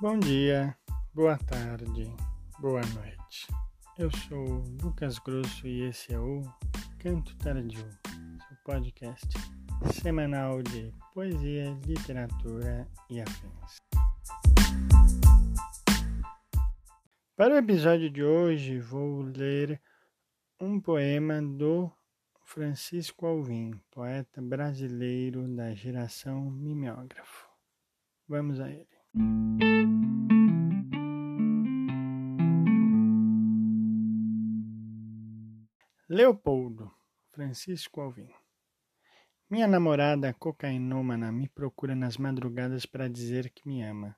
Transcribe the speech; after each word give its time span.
Bom 0.00 0.18
dia, 0.18 0.74
boa 1.12 1.36
tarde, 1.36 2.10
boa 2.58 2.80
noite. 2.94 3.46
Eu 3.98 4.10
sou 4.10 4.64
Lucas 4.82 5.18
Grosso 5.18 5.66
e 5.66 5.82
esse 5.82 6.14
é 6.14 6.18
o 6.18 6.42
Canto 6.98 7.36
Tardio, 7.36 7.86
seu 8.48 8.56
podcast 8.64 9.28
semanal 9.92 10.62
de 10.62 10.90
poesia, 11.12 11.78
literatura 11.86 12.88
e 13.10 13.20
afins. 13.20 13.76
Para 17.36 17.56
o 17.56 17.58
episódio 17.58 18.08
de 18.08 18.24
hoje, 18.24 18.78
vou 18.78 19.20
ler 19.20 19.78
um 20.58 20.80
poema 20.80 21.42
do 21.42 21.92
Francisco 22.46 23.26
Alvim, 23.26 23.78
poeta 23.90 24.40
brasileiro 24.40 25.46
da 25.46 25.74
geração 25.74 26.50
mimeógrafo. 26.50 27.50
Vamos 28.26 28.58
a 28.60 28.70
ele. 28.70 28.89
Leopoldo, 36.08 36.92
Francisco 37.30 38.00
Alvim. 38.00 38.28
Minha 39.48 39.66
namorada 39.66 40.32
cocainômana 40.34 41.32
me 41.32 41.48
procura 41.48 41.94
nas 41.94 42.16
madrugadas 42.16 42.86
para 42.86 43.08
dizer 43.08 43.50
que 43.50 43.66
me 43.66 43.82
ama. 43.82 44.16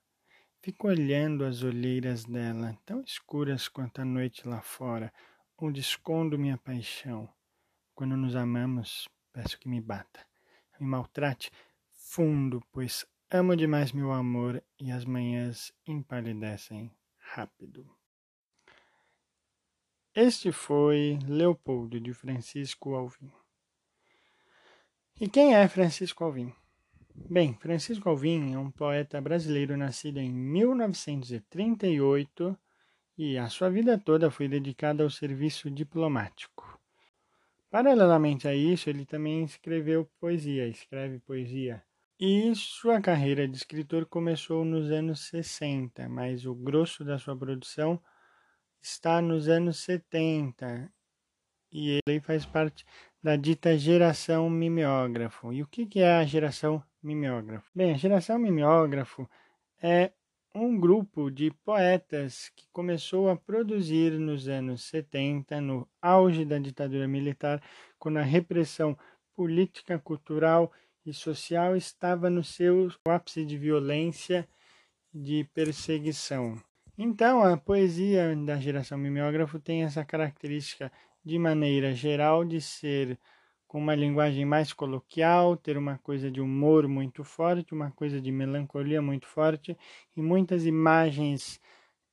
Fico 0.61 0.89
olhando 0.89 1.45
as 1.45 1.63
olheiras 1.63 2.25
dela, 2.25 2.79
tão 2.85 3.01
escuras 3.03 3.69
quanto 3.69 4.01
a 4.01 4.05
noite 4.05 4.47
lá 4.47 4.61
fora, 4.61 5.13
onde 5.57 5.81
escondo 5.81 6.39
minha 6.39 6.59
paixão. 6.59 7.29
Quando 7.95 8.17
nos 8.17 8.37
amamos, 8.37 9.09
peço 9.33 9.59
que 9.59 9.69
me 9.69 9.81
bata, 9.81 10.27
me 10.79 10.87
maltrate 10.87 11.51
fundo, 11.91 12.63
pois 12.71 13.07
Amo 13.35 13.57
demais 13.57 13.93
meu 13.93 14.13
amor 14.13 14.63
e 14.79 14.93
as 14.93 15.07
manhãs 15.07 15.73
empalidecem 15.87 16.93
rápido. 17.17 17.91
Este 20.15 20.53
foi 20.53 21.19
Leopoldo 21.27 21.99
de 21.99 22.13
Francisco 22.13 22.95
Alvim. 22.95 23.33
E 25.19 25.31
quem 25.31 25.55
é 25.55 25.67
Francisco 25.67 26.23
Alvim? 26.23 26.53
Bem, 27.15 27.55
Francisco 27.55 28.07
Alvim 28.07 28.53
é 28.53 28.59
um 28.59 28.71
poeta 28.71 29.19
brasileiro 29.19 29.79
nascido 29.79 30.19
em 30.19 30.31
1938 30.31 32.59
e 33.17 33.39
a 33.39 33.49
sua 33.49 33.71
vida 33.71 33.97
toda 33.97 34.31
foi 34.31 34.47
dedicada 34.47 35.03
ao 35.03 35.09
serviço 35.09 35.71
diplomático. 35.71 36.79
Paralelamente 37.71 38.47
a 38.47 38.55
isso, 38.55 38.91
ele 38.91 39.07
também 39.07 39.43
escreveu 39.43 40.05
poesia, 40.21 40.69
escreve 40.69 41.19
poesia 41.19 41.83
e 42.25 42.55
sua 42.55 43.01
carreira 43.01 43.49
de 43.49 43.57
escritor 43.57 44.07
começou 44.07 44.65
nos 44.65 44.93
anos 44.93 45.27
60, 45.27 46.09
mas 46.09 46.47
o 46.47 46.55
grosso 46.55 47.05
da 47.05 47.19
sua 47.19 47.37
produção 47.37 48.01
está 48.81 49.21
nos 49.21 49.49
anos 49.49 49.79
70 49.79 50.89
e 51.73 51.99
ele 52.07 52.21
faz 52.21 52.47
parte 52.47 52.87
da 53.21 53.35
dita 53.35 53.77
geração 53.77 54.49
mimeógrafo. 54.49 55.53
E 55.53 55.65
o 55.65 55.67
que 55.67 55.99
é 55.99 56.15
a 56.15 56.25
geração 56.25 56.81
mimeógrafo? 57.03 57.69
Bem, 57.75 57.93
a 57.93 57.97
geração 57.97 58.39
mimeógrafo 58.39 59.29
é 59.83 60.13
um 60.55 60.79
grupo 60.79 61.29
de 61.29 61.51
poetas 61.65 62.53
que 62.55 62.69
começou 62.73 63.31
a 63.31 63.37
produzir 63.37 64.13
nos 64.13 64.47
anos 64.47 64.85
70, 64.85 65.61
no 65.61 65.89
auge 66.01 66.45
da 66.45 66.61
ditadura 66.61 67.09
militar, 67.09 67.61
quando 67.99 68.19
a 68.19 68.23
repressão 68.23 68.97
política, 69.35 69.99
cultural 69.99 70.73
e 71.05 71.13
social 71.13 71.77
estava 71.77 72.31
no 72.31 72.45
seu 72.45 72.89
ápice 73.07 73.45
de 73.45 73.59
violência, 73.59 74.49
de 75.13 75.45
perseguição. 75.53 76.61
Então, 76.97 77.43
a 77.43 77.57
poesia 77.57 78.35
da 78.37 78.61
geração 78.61 78.99
mimeógrafo 78.99 79.59
tem 79.59 79.83
essa 79.83 80.05
característica, 80.05 80.93
de 81.25 81.39
maneira 81.39 81.95
geral, 81.95 82.45
de 82.45 82.61
ser 82.61 83.19
com 83.67 83.79
uma 83.79 83.95
linguagem 83.95 84.45
mais 84.45 84.73
coloquial, 84.73 85.57
ter 85.57 85.79
uma 85.79 85.97
coisa 85.99 86.31
de 86.31 86.43
humor 86.43 86.87
muito 86.87 87.25
forte, 87.25 87.73
uma 87.73 87.91
coisa 87.91 88.21
de 88.21 88.31
melancolia 88.31 89.01
muito 89.01 89.27
forte 89.27 89.77
e 90.15 90.21
muitas 90.21 90.67
imagens 90.67 91.59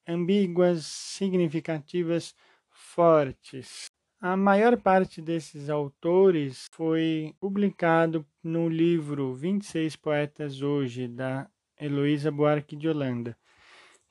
ambíguas, 0.08 0.86
significativas, 0.86 2.34
fortes. 2.70 3.92
A 4.22 4.36
maior 4.36 4.76
parte 4.76 5.22
desses 5.22 5.70
autores 5.70 6.68
foi 6.74 7.34
publicado 7.40 8.26
no 8.44 8.68
livro 8.68 9.34
26 9.34 9.96
Poetas 9.96 10.62
Hoje, 10.62 11.08
da 11.08 11.50
Heloísa 11.80 12.30
Buarque 12.30 12.76
de 12.76 12.90
Holanda. 12.90 13.38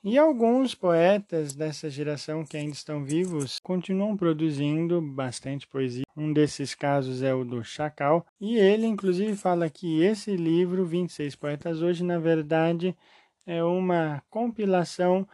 E 0.02 0.16
alguns 0.16 0.74
poetas 0.74 1.54
dessa 1.54 1.91
geração 1.91 2.42
que 2.42 2.56
ainda 2.56 2.72
estão 2.72 3.04
vivos 3.04 3.58
continuam 3.62 4.16
produzindo 4.16 5.02
bastante 5.02 5.69
poesia. 5.69 6.04
Um 6.16 6.32
desses 6.32 6.75
casos 6.75 7.22
é 7.22 7.34
o 7.34 7.44
do 7.44 7.62
Chacal, 7.62 8.25
e 8.40 8.56
ele 8.56 8.86
inclusive 8.86 9.36
fala 9.36 9.69
que 9.69 10.02
esse 10.02 10.34
livro, 10.34 10.86
26 10.86 11.36
Poetas 11.36 11.82
Hoje, 11.82 12.02
na 12.02 12.19
verdade 12.19 12.96
é 13.46 13.62
uma 13.62 14.22
compilação 14.30 15.28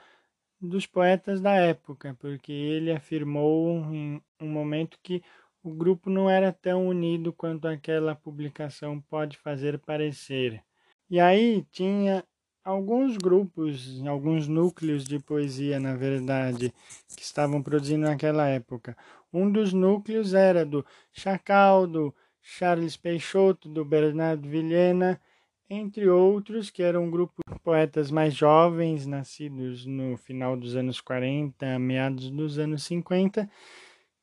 dos 0.60 0.86
poetas 0.86 1.40
da 1.40 1.54
época, 1.54 2.16
porque 2.18 2.52
ele 2.52 2.90
afirmou 2.90 3.78
em 3.92 4.20
um 4.44 4.50
momento 4.50 4.98
que 5.02 5.22
o 5.62 5.70
grupo 5.72 6.10
não 6.10 6.28
era 6.28 6.52
tão 6.52 6.86
unido 6.86 7.32
quanto 7.32 7.66
aquela 7.66 8.14
publicação 8.14 9.00
pode 9.00 9.38
fazer 9.38 9.78
parecer. 9.78 10.62
E 11.08 11.18
aí 11.18 11.64
tinha 11.72 12.24
alguns 12.64 13.16
grupos, 13.16 14.02
alguns 14.06 14.48
núcleos 14.48 15.04
de 15.04 15.18
poesia, 15.18 15.80
na 15.80 15.94
verdade, 15.94 16.72
que 17.16 17.22
estavam 17.22 17.62
produzindo 17.62 18.06
naquela 18.06 18.46
época. 18.46 18.96
Um 19.32 19.50
dos 19.50 19.72
núcleos 19.72 20.34
era 20.34 20.64
do 20.64 20.84
Chacal, 21.12 21.86
do 21.86 22.14
Charles 22.40 22.96
Peixoto, 22.96 23.68
do 23.68 23.84
Bernardo 23.84 24.48
Vilhena, 24.48 25.20
entre 25.68 26.08
outros, 26.08 26.70
que 26.70 26.82
era 26.82 27.00
um 27.00 27.10
grupo 27.10 27.34
de 27.48 27.58
poetas 27.60 28.10
mais 28.10 28.34
jovens, 28.34 29.06
nascidos 29.06 29.86
no 29.86 30.16
final 30.16 30.56
dos 30.56 30.76
anos 30.76 31.00
40, 31.00 31.78
meados 31.78 32.30
dos 32.30 32.58
anos 32.58 32.82
50, 32.84 33.48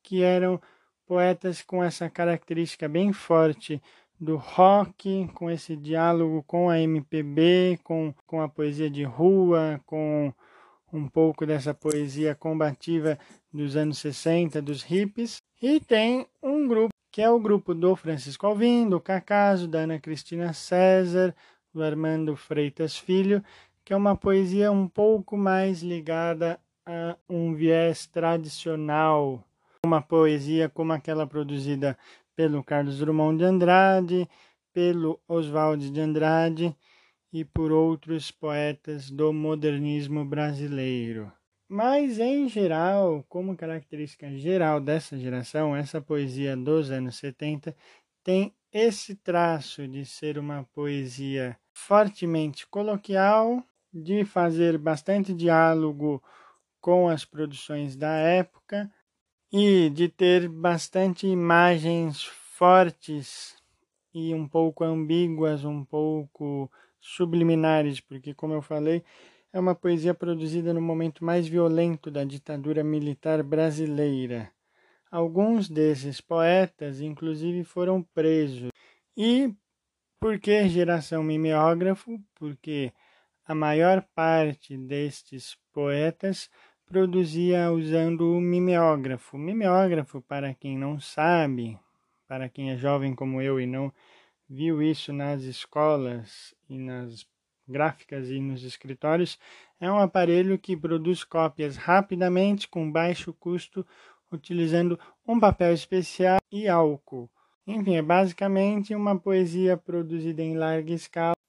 que 0.03 0.23
eram 0.23 0.59
poetas 1.05 1.61
com 1.61 1.83
essa 1.83 2.09
característica 2.09 2.87
bem 2.87 3.11
forte 3.11 3.81
do 4.19 4.37
rock, 4.37 5.27
com 5.33 5.49
esse 5.49 5.75
diálogo 5.75 6.43
com 6.43 6.69
a 6.69 6.79
MPB, 6.79 7.79
com, 7.83 8.13
com 8.27 8.41
a 8.41 8.47
poesia 8.47 8.89
de 8.89 9.03
rua, 9.03 9.81
com 9.85 10.31
um 10.93 11.07
pouco 11.07 11.45
dessa 11.45 11.73
poesia 11.73 12.35
combativa 12.35 13.17
dos 13.51 13.75
anos 13.75 13.97
60, 13.97 14.61
dos 14.61 14.83
hippies. 14.83 15.41
E 15.61 15.79
tem 15.79 16.27
um 16.41 16.67
grupo 16.67 16.91
que 17.11 17.21
é 17.21 17.29
o 17.29 17.39
grupo 17.39 17.73
do 17.73 17.95
Francisco 17.95 18.47
Alvim, 18.47 18.87
do 18.87 18.99
Cacaso, 18.99 19.67
da 19.67 19.79
Ana 19.79 19.99
Cristina 19.99 20.53
César, 20.53 21.35
do 21.73 21.83
Armando 21.83 22.35
Freitas 22.35 22.97
Filho, 22.97 23.43
que 23.83 23.91
é 23.91 23.95
uma 23.97 24.15
poesia 24.15 24.71
um 24.71 24.87
pouco 24.87 25.35
mais 25.35 25.81
ligada 25.81 26.59
a 26.85 27.17
um 27.29 27.53
viés 27.53 28.05
tradicional, 28.05 29.43
uma 29.83 29.99
poesia 29.99 30.69
como 30.69 30.93
aquela 30.93 31.25
produzida 31.25 31.97
pelo 32.35 32.63
Carlos 32.63 32.99
Drummond 32.99 33.39
de 33.39 33.43
Andrade, 33.45 34.29
pelo 34.71 35.19
Oswald 35.27 35.89
de 35.89 35.99
Andrade 35.99 36.75
e 37.33 37.43
por 37.43 37.71
outros 37.71 38.29
poetas 38.29 39.09
do 39.09 39.33
modernismo 39.33 40.23
brasileiro. 40.23 41.31
Mas, 41.67 42.19
em 42.19 42.47
geral, 42.47 43.25
como 43.27 43.57
característica 43.57 44.29
geral 44.37 44.79
dessa 44.79 45.17
geração, 45.17 45.75
essa 45.75 45.99
poesia 45.99 46.55
dos 46.55 46.91
anos 46.91 47.15
70 47.15 47.75
tem 48.23 48.53
esse 48.71 49.15
traço 49.15 49.87
de 49.87 50.05
ser 50.05 50.37
uma 50.37 50.63
poesia 50.75 51.57
fortemente 51.73 52.67
coloquial, 52.67 53.63
de 53.91 54.23
fazer 54.25 54.77
bastante 54.77 55.33
diálogo 55.33 56.21
com 56.79 57.09
as 57.09 57.25
produções 57.25 57.95
da 57.95 58.13
época 58.13 58.89
e 59.51 59.89
de 59.89 60.07
ter 60.07 60.47
bastante 60.47 61.27
imagens 61.27 62.23
fortes 62.23 63.55
e 64.13 64.33
um 64.33 64.47
pouco 64.47 64.83
ambíguas, 64.83 65.65
um 65.65 65.83
pouco 65.83 66.71
subliminares, 66.99 67.99
porque, 67.99 68.33
como 68.33 68.53
eu 68.53 68.61
falei, 68.61 69.03
é 69.51 69.59
uma 69.59 69.75
poesia 69.75 70.13
produzida 70.13 70.73
no 70.73 70.81
momento 70.81 71.25
mais 71.25 71.47
violento 71.47 72.09
da 72.09 72.23
ditadura 72.23 72.83
militar 72.83 73.43
brasileira. 73.43 74.51
Alguns 75.09 75.67
desses 75.67 76.21
poetas, 76.21 77.01
inclusive, 77.01 77.65
foram 77.65 78.01
presos. 78.01 78.69
E 79.17 79.53
por 80.19 80.39
que 80.39 80.69
geração 80.69 81.21
mimeógrafo? 81.23 82.17
Porque 82.35 82.93
a 83.45 83.53
maior 83.53 84.05
parte 84.15 84.77
destes 84.77 85.57
poetas 85.73 86.49
produzia 86.91 87.71
usando 87.71 88.35
o 88.35 88.41
mimeógrafo. 88.41 89.37
Mimeógrafo, 89.37 90.21
para 90.21 90.53
quem 90.53 90.77
não 90.77 90.99
sabe, 90.99 91.79
para 92.27 92.49
quem 92.49 92.71
é 92.71 92.77
jovem 92.77 93.15
como 93.15 93.41
eu 93.41 93.61
e 93.61 93.65
não 93.65 93.93
viu 94.49 94.83
isso 94.83 95.13
nas 95.13 95.43
escolas 95.43 96.53
e 96.69 96.77
nas 96.77 97.25
gráficas 97.65 98.29
e 98.29 98.41
nos 98.41 98.65
escritórios, 98.65 99.39
é 99.79 99.89
um 99.89 99.99
aparelho 99.99 100.59
que 100.59 100.75
produz 100.75 101.23
cópias 101.23 101.77
rapidamente 101.77 102.67
com 102.67 102.91
baixo 102.91 103.33
custo, 103.33 103.87
utilizando 104.29 104.99
um 105.25 105.39
papel 105.39 105.73
especial 105.73 106.39
e 106.51 106.67
álcool. 106.67 107.29
Enfim, 107.65 107.95
é 107.95 108.01
basicamente 108.01 108.93
uma 108.93 109.17
poesia 109.17 109.77
produzida 109.77 110.41
em 110.41 110.57
larga 110.57 110.91
escala. 110.91 111.40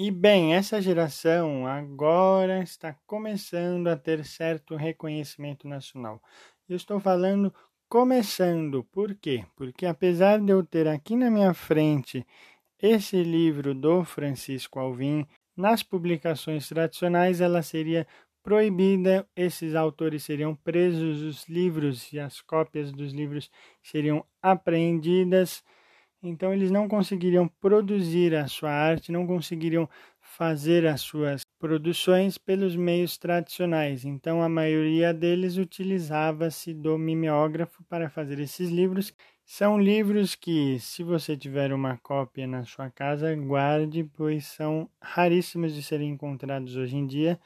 E 0.00 0.12
bem, 0.12 0.54
essa 0.54 0.80
geração 0.80 1.66
agora 1.66 2.62
está 2.62 2.94
começando 3.04 3.88
a 3.88 3.96
ter 3.96 4.24
certo 4.24 4.76
reconhecimento 4.76 5.66
nacional. 5.66 6.22
Eu 6.68 6.76
estou 6.76 7.00
falando 7.00 7.52
começando, 7.88 8.84
por 8.92 9.12
quê? 9.16 9.44
Porque 9.56 9.84
apesar 9.86 10.38
de 10.38 10.52
eu 10.52 10.64
ter 10.64 10.86
aqui 10.86 11.16
na 11.16 11.28
minha 11.28 11.52
frente 11.52 12.24
esse 12.80 13.24
livro 13.24 13.74
do 13.74 14.04
Francisco 14.04 14.78
Alvim, 14.78 15.26
nas 15.56 15.82
publicações 15.82 16.68
tradicionais 16.68 17.40
ela 17.40 17.60
seria 17.60 18.06
proibida, 18.40 19.28
esses 19.34 19.74
autores 19.74 20.22
seriam 20.22 20.54
presos, 20.54 21.22
os 21.22 21.48
livros 21.48 22.12
e 22.12 22.20
as 22.20 22.40
cópias 22.40 22.92
dos 22.92 23.12
livros 23.12 23.50
seriam 23.82 24.24
apreendidas. 24.40 25.64
Então 26.22 26.52
eles 26.52 26.70
não 26.70 26.88
conseguiriam 26.88 27.46
produzir 27.60 28.34
a 28.34 28.48
sua 28.48 28.70
arte, 28.70 29.12
não 29.12 29.26
conseguiriam 29.26 29.88
fazer 30.20 30.86
as 30.86 31.00
suas 31.00 31.42
produções 31.58 32.36
pelos 32.36 32.76
meios 32.76 33.16
tradicionais. 33.16 34.04
Então 34.04 34.42
a 34.42 34.48
maioria 34.48 35.14
deles 35.14 35.56
utilizava-se 35.56 36.74
do 36.74 36.98
mimeógrafo 36.98 37.84
para 37.84 38.10
fazer 38.10 38.40
esses 38.40 38.68
livros. 38.68 39.14
São 39.44 39.78
livros 39.80 40.34
que, 40.34 40.78
se 40.78 41.02
você 41.02 41.36
tiver 41.36 41.72
uma 41.72 41.96
cópia 41.98 42.46
na 42.46 42.64
sua 42.64 42.90
casa, 42.90 43.34
guarde, 43.34 44.04
pois 44.14 44.46
são 44.46 44.90
raríssimos 45.00 45.74
de 45.74 45.82
serem 45.82 46.10
encontrados 46.10 46.76
hoje 46.76 46.96
em 46.96 47.06
dia 47.06 47.40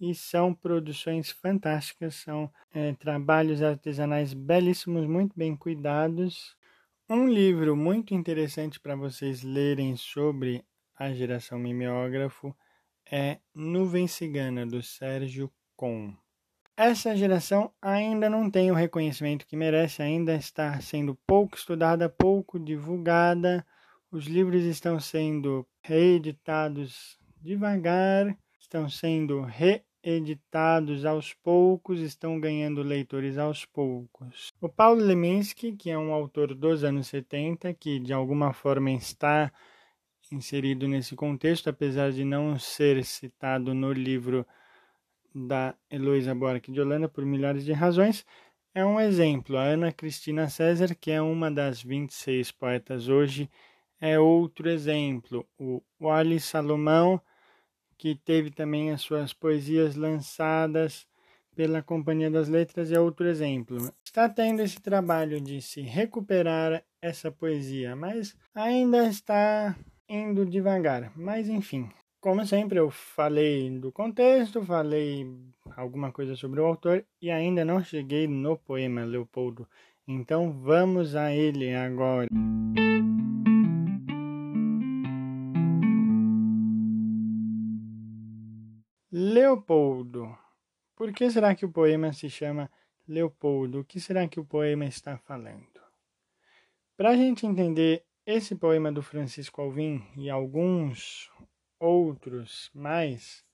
e 0.00 0.14
são 0.14 0.54
produções 0.54 1.30
fantásticas, 1.30 2.16
são 2.16 2.50
é, 2.72 2.92
trabalhos 2.94 3.62
artesanais 3.62 4.34
belíssimos, 4.34 5.06
muito 5.06 5.32
bem 5.36 5.56
cuidados. 5.56 6.56
Um 7.08 7.28
livro 7.28 7.76
muito 7.76 8.14
interessante 8.14 8.80
para 8.80 8.96
vocês 8.96 9.44
lerem 9.44 9.94
sobre 9.94 10.64
a 10.98 11.12
geração 11.12 11.56
mimeógrafo 11.56 12.52
é 13.08 13.38
Nuvem 13.54 14.08
Cigana, 14.08 14.66
do 14.66 14.82
Sérgio 14.82 15.48
Com. 15.76 16.12
Essa 16.76 17.14
geração 17.14 17.72
ainda 17.80 18.28
não 18.28 18.50
tem 18.50 18.72
o 18.72 18.74
reconhecimento 18.74 19.46
que 19.46 19.56
merece, 19.56 20.02
ainda 20.02 20.34
está 20.34 20.80
sendo 20.80 21.16
pouco 21.24 21.56
estudada, 21.56 22.08
pouco 22.08 22.58
divulgada. 22.58 23.64
Os 24.10 24.26
livros 24.26 24.64
estão 24.64 24.98
sendo 24.98 25.64
reeditados 25.80 27.20
devagar, 27.40 28.36
estão 28.58 28.88
sendo 28.88 29.42
reeditados 30.06 31.04
aos 31.04 31.34
poucos, 31.34 31.98
estão 31.98 32.38
ganhando 32.38 32.80
leitores 32.80 33.36
aos 33.36 33.64
poucos. 33.64 34.52
O 34.60 34.68
Paulo 34.68 35.02
Leminski, 35.02 35.72
que 35.72 35.90
é 35.90 35.98
um 35.98 36.12
autor 36.12 36.54
dos 36.54 36.84
anos 36.84 37.08
70, 37.08 37.74
que 37.74 37.98
de 37.98 38.12
alguma 38.12 38.52
forma 38.52 38.92
está 38.92 39.52
inserido 40.30 40.86
nesse 40.86 41.16
contexto, 41.16 41.68
apesar 41.68 42.12
de 42.12 42.24
não 42.24 42.56
ser 42.56 43.04
citado 43.04 43.74
no 43.74 43.92
livro 43.92 44.46
da 45.34 45.74
Heloísa 45.90 46.36
Buarque 46.36 46.70
de 46.70 46.80
Holanda 46.80 47.08
por 47.08 47.26
milhares 47.26 47.64
de 47.64 47.72
razões, 47.72 48.24
é 48.72 48.84
um 48.86 49.00
exemplo. 49.00 49.56
A 49.56 49.64
Ana 49.64 49.90
Cristina 49.90 50.48
César, 50.48 50.94
que 50.94 51.10
é 51.10 51.20
uma 51.20 51.50
das 51.50 51.82
26 51.82 52.52
poetas 52.52 53.08
hoje, 53.08 53.50
é 54.00 54.20
outro 54.20 54.68
exemplo. 54.68 55.44
O 55.58 55.82
Wally 56.00 56.38
Salomão, 56.38 57.20
que 57.98 58.14
teve 58.14 58.50
também 58.50 58.90
as 58.90 59.00
suas 59.00 59.32
poesias 59.32 59.96
lançadas 59.96 61.06
pela 61.54 61.82
Companhia 61.82 62.30
das 62.30 62.48
Letras, 62.48 62.92
é 62.92 63.00
outro 63.00 63.26
exemplo. 63.26 63.78
Está 64.04 64.28
tendo 64.28 64.60
esse 64.60 64.78
trabalho 64.80 65.40
de 65.40 65.62
se 65.62 65.80
recuperar 65.80 66.82
essa 67.00 67.32
poesia, 67.32 67.96
mas 67.96 68.36
ainda 68.54 69.08
está 69.08 69.74
indo 70.06 70.44
devagar. 70.44 71.10
Mas 71.16 71.48
enfim, 71.48 71.88
como 72.20 72.44
sempre, 72.44 72.78
eu 72.78 72.90
falei 72.90 73.70
do 73.70 73.90
contexto, 73.90 74.62
falei 74.62 75.26
alguma 75.76 76.12
coisa 76.12 76.36
sobre 76.36 76.60
o 76.60 76.66
autor 76.66 77.04
e 77.22 77.30
ainda 77.30 77.64
não 77.64 77.82
cheguei 77.82 78.26
no 78.26 78.58
poema 78.58 79.04
Leopoldo. 79.04 79.66
Então 80.06 80.52
vamos 80.52 81.16
a 81.16 81.32
ele 81.32 81.74
agora. 81.74 82.26
Leopoldo. 89.46 90.36
Por 90.96 91.12
que 91.12 91.30
será 91.30 91.54
que 91.54 91.64
o 91.64 91.70
poema 91.70 92.12
se 92.12 92.28
chama 92.28 92.68
Leopoldo? 93.06 93.78
O 93.78 93.84
que 93.84 94.00
será 94.00 94.26
que 94.26 94.40
o 94.40 94.44
poema 94.44 94.84
está 94.86 95.16
falando? 95.18 95.80
Para 96.96 97.10
a 97.10 97.16
gente 97.16 97.46
entender 97.46 98.02
esse 98.26 98.56
poema 98.56 98.90
do 98.90 99.02
Francisco 99.02 99.62
Alvim 99.62 100.04
e 100.16 100.28
alguns 100.28 101.30
outros 101.78 102.72
mais, 102.74 103.44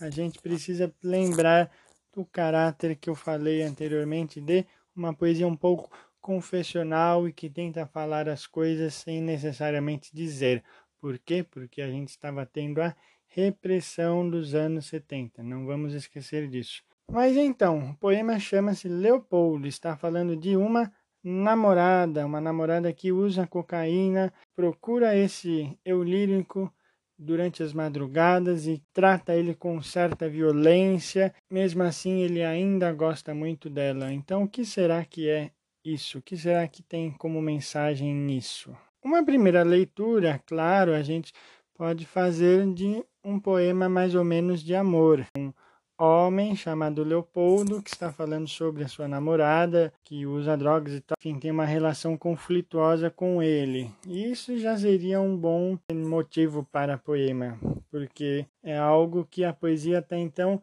a 0.00 0.08
gente 0.08 0.40
precisa 0.40 0.90
lembrar 1.02 1.70
do 2.14 2.24
caráter 2.24 2.96
que 2.96 3.10
eu 3.10 3.14
falei 3.14 3.62
anteriormente 3.62 4.40
de 4.40 4.64
uma 4.94 5.12
poesia 5.12 5.46
um 5.46 5.56
pouco 5.56 5.90
confessional 6.18 7.28
e 7.28 7.32
que 7.32 7.50
tenta 7.50 7.84
falar 7.84 8.26
as 8.26 8.46
coisas 8.46 8.94
sem 8.94 9.20
necessariamente 9.20 10.16
dizer. 10.16 10.64
Por 10.98 11.18
quê? 11.18 11.42
Porque 11.42 11.82
a 11.82 11.90
gente 11.90 12.08
estava 12.08 12.46
tendo 12.46 12.80
a 12.80 12.96
repressão 13.28 14.28
dos 14.28 14.54
anos 14.54 14.86
70, 14.86 15.42
não 15.42 15.66
vamos 15.66 15.94
esquecer 15.94 16.48
disso. 16.48 16.82
Mas 17.10 17.36
então, 17.36 17.90
o 17.90 17.96
poema 17.96 18.38
chama-se 18.38 18.88
Leopoldo, 18.88 19.66
está 19.66 19.96
falando 19.96 20.36
de 20.36 20.56
uma 20.56 20.92
namorada, 21.22 22.24
uma 22.24 22.40
namorada 22.40 22.92
que 22.92 23.12
usa 23.12 23.46
cocaína, 23.46 24.32
procura 24.54 25.16
esse 25.16 25.76
eu 25.84 26.02
lírico 26.02 26.72
durante 27.18 27.62
as 27.62 27.72
madrugadas 27.72 28.66
e 28.66 28.82
trata 28.92 29.34
ele 29.34 29.54
com 29.54 29.80
certa 29.82 30.28
violência. 30.28 31.34
Mesmo 31.50 31.82
assim, 31.82 32.20
ele 32.20 32.42
ainda 32.44 32.92
gosta 32.92 33.34
muito 33.34 33.70
dela. 33.70 34.12
Então, 34.12 34.44
o 34.44 34.48
que 34.48 34.64
será 34.64 35.04
que 35.04 35.28
é 35.28 35.50
isso? 35.84 36.18
O 36.18 36.22
que 36.22 36.36
será 36.36 36.66
que 36.68 36.82
tem 36.82 37.10
como 37.12 37.40
mensagem 37.40 38.14
nisso? 38.14 38.76
Uma 39.02 39.24
primeira 39.24 39.62
leitura, 39.62 40.40
claro, 40.46 40.92
a 40.92 41.02
gente 41.02 41.32
pode 41.74 42.04
fazer 42.04 42.66
de 42.72 43.04
um 43.26 43.40
poema 43.40 43.88
mais 43.88 44.14
ou 44.14 44.22
menos 44.22 44.62
de 44.62 44.72
amor. 44.72 45.26
Um 45.36 45.52
homem 45.98 46.54
chamado 46.54 47.02
Leopoldo 47.02 47.82
que 47.82 47.90
está 47.90 48.12
falando 48.12 48.46
sobre 48.46 48.84
a 48.84 48.88
sua 48.88 49.08
namorada 49.08 49.92
que 50.04 50.24
usa 50.24 50.56
drogas 50.56 50.94
e 50.94 51.00
tal, 51.00 51.16
enfim, 51.18 51.36
tem 51.40 51.50
uma 51.50 51.64
relação 51.64 52.16
conflituosa 52.16 53.10
com 53.10 53.42
ele. 53.42 53.90
Isso 54.06 54.56
já 54.58 54.76
seria 54.76 55.20
um 55.20 55.36
bom 55.36 55.76
motivo 55.92 56.64
para 56.70 56.96
poema, 56.96 57.58
porque 57.90 58.46
é 58.62 58.78
algo 58.78 59.26
que 59.28 59.42
a 59.42 59.52
poesia 59.52 59.98
até 59.98 60.16
então 60.16 60.62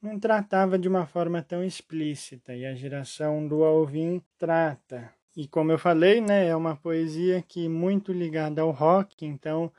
não 0.00 0.20
tratava 0.20 0.78
de 0.78 0.86
uma 0.86 1.06
forma 1.06 1.42
tão 1.42 1.64
explícita 1.64 2.54
e 2.54 2.64
a 2.64 2.74
geração 2.74 3.48
do 3.48 3.64
Alvin 3.64 4.22
trata. 4.38 5.10
E 5.36 5.48
como 5.48 5.72
eu 5.72 5.78
falei, 5.78 6.20
né, 6.20 6.46
é 6.46 6.54
uma 6.54 6.76
poesia 6.76 7.42
que 7.42 7.68
muito 7.68 8.12
ligada 8.12 8.62
ao 8.62 8.70
rock, 8.70 9.26
então 9.26 9.72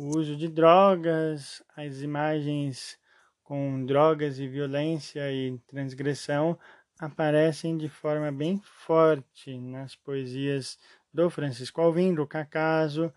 o 0.00 0.16
uso 0.16 0.34
de 0.34 0.48
drogas, 0.48 1.62
as 1.76 2.00
imagens 2.00 2.98
com 3.42 3.84
drogas 3.84 4.38
e 4.38 4.48
violência 4.48 5.30
e 5.30 5.58
transgressão 5.66 6.58
aparecem 6.98 7.76
de 7.76 7.86
forma 7.86 8.32
bem 8.32 8.58
forte 8.64 9.58
nas 9.58 9.94
poesias 9.94 10.78
do 11.12 11.28
Francisco 11.28 11.82
Alvim, 11.82 12.14
do 12.14 12.26
Cacaso, 12.26 13.12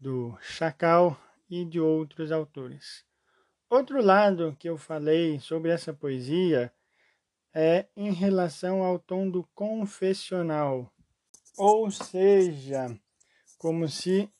do 0.00 0.34
Chacal 0.40 1.20
e 1.50 1.66
de 1.66 1.78
outros 1.78 2.32
autores. 2.32 3.04
Outro 3.68 4.02
lado 4.02 4.56
que 4.58 4.70
eu 4.70 4.78
falei 4.78 5.38
sobre 5.38 5.70
essa 5.70 5.92
poesia 5.92 6.72
é 7.52 7.88
em 7.94 8.10
relação 8.10 8.82
ao 8.82 8.98
tom 8.98 9.28
do 9.28 9.46
confessional, 9.54 10.90
ou 11.58 11.90
seja, 11.90 12.98
como 13.58 13.86
se 13.86 14.30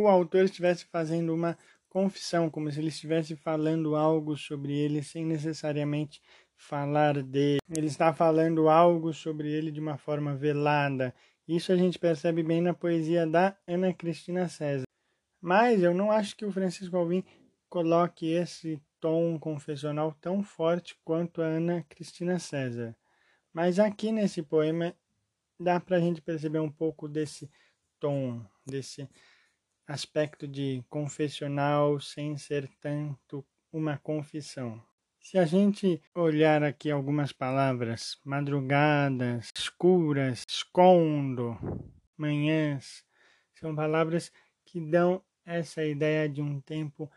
o 0.00 0.08
autor 0.08 0.44
estivesse 0.44 0.84
fazendo 0.84 1.34
uma 1.34 1.56
confissão, 1.88 2.50
como 2.50 2.70
se 2.70 2.78
ele 2.78 2.88
estivesse 2.88 3.34
falando 3.34 3.96
algo 3.96 4.36
sobre 4.36 4.76
ele 4.76 5.02
sem 5.02 5.24
necessariamente 5.24 6.20
falar 6.56 7.22
dele. 7.22 7.60
Ele 7.74 7.86
está 7.86 8.12
falando 8.12 8.68
algo 8.68 9.12
sobre 9.12 9.50
ele 9.50 9.70
de 9.70 9.80
uma 9.80 9.96
forma 9.96 10.34
velada. 10.34 11.14
Isso 11.46 11.72
a 11.72 11.76
gente 11.76 11.98
percebe 11.98 12.42
bem 12.42 12.60
na 12.60 12.74
poesia 12.74 13.26
da 13.26 13.56
Ana 13.66 13.94
Cristina 13.94 14.48
César. 14.48 14.84
Mas 15.40 15.82
eu 15.82 15.94
não 15.94 16.10
acho 16.10 16.36
que 16.36 16.44
o 16.44 16.52
Francisco 16.52 16.96
Alvim 16.96 17.24
coloque 17.68 18.26
esse 18.26 18.80
tom 19.00 19.38
confessional 19.38 20.12
tão 20.20 20.42
forte 20.42 20.98
quanto 21.04 21.40
a 21.40 21.46
Ana 21.46 21.84
Cristina 21.88 22.38
César. 22.38 22.94
Mas 23.52 23.78
aqui 23.78 24.12
nesse 24.12 24.42
poema 24.42 24.94
dá 25.58 25.80
para 25.80 25.96
a 25.96 26.00
gente 26.00 26.20
perceber 26.20 26.58
um 26.58 26.70
pouco 26.70 27.08
desse 27.08 27.50
tom, 27.98 28.44
desse 28.66 29.08
aspecto 29.88 30.46
de 30.46 30.84
confessional 30.90 31.98
sem 31.98 32.36
ser 32.36 32.68
tanto 32.78 33.42
uma 33.72 33.96
confissão. 33.96 34.80
Se 35.18 35.38
a 35.38 35.46
gente 35.46 36.00
olhar 36.14 36.62
aqui 36.62 36.90
algumas 36.90 37.32
palavras, 37.32 38.18
madrugadas, 38.22 39.50
escuras, 39.56 40.44
escondo, 40.46 41.56
manhãs, 42.16 43.02
são 43.54 43.74
palavras 43.74 44.30
que 44.64 44.78
dão 44.78 45.22
essa 45.44 45.82
ideia 45.82 46.28
de 46.28 46.42
um 46.42 46.60
tempo 46.60 47.10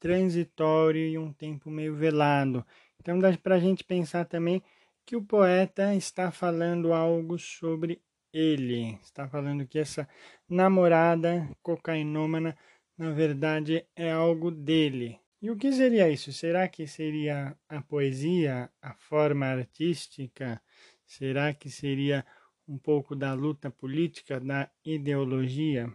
transitório 0.00 1.06
e 1.06 1.16
um 1.16 1.32
tempo 1.32 1.70
meio 1.70 1.94
velado. 1.94 2.66
Então 3.00 3.18
dá 3.20 3.36
para 3.38 3.54
a 3.54 3.60
gente 3.60 3.84
pensar 3.84 4.24
também 4.24 4.62
que 5.04 5.14
o 5.14 5.22
poeta 5.22 5.94
está 5.94 6.32
falando 6.32 6.92
algo 6.92 7.38
sobre 7.38 8.02
ele. 8.36 8.98
Está 9.02 9.26
falando 9.26 9.66
que 9.66 9.78
essa 9.78 10.06
namorada 10.48 11.48
cocainômana, 11.62 12.56
na 12.98 13.10
verdade, 13.10 13.86
é 13.96 14.12
algo 14.12 14.50
dele. 14.50 15.18
E 15.40 15.50
o 15.50 15.56
que 15.56 15.72
seria 15.72 16.10
isso? 16.10 16.32
Será 16.32 16.68
que 16.68 16.86
seria 16.86 17.56
a 17.68 17.80
poesia, 17.80 18.70
a 18.82 18.94
forma 18.94 19.46
artística? 19.46 20.60
Será 21.06 21.54
que 21.54 21.70
seria 21.70 22.24
um 22.68 22.78
pouco 22.78 23.16
da 23.16 23.32
luta 23.32 23.70
política, 23.70 24.38
da 24.38 24.70
ideologia? 24.84 25.90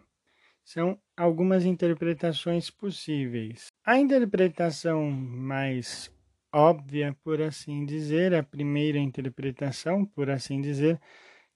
São 0.63 0.99
algumas 1.17 1.65
interpretações 1.65 2.69
possíveis. 2.69 3.67
A 3.85 3.99
interpretação 3.99 5.11
mais 5.11 6.11
óbvia, 6.53 7.15
por 7.23 7.41
assim 7.41 7.85
dizer, 7.85 8.33
a 8.33 8.43
primeira 8.43 8.99
interpretação, 8.99 10.05
por 10.05 10.29
assim 10.29 10.61
dizer, 10.61 10.99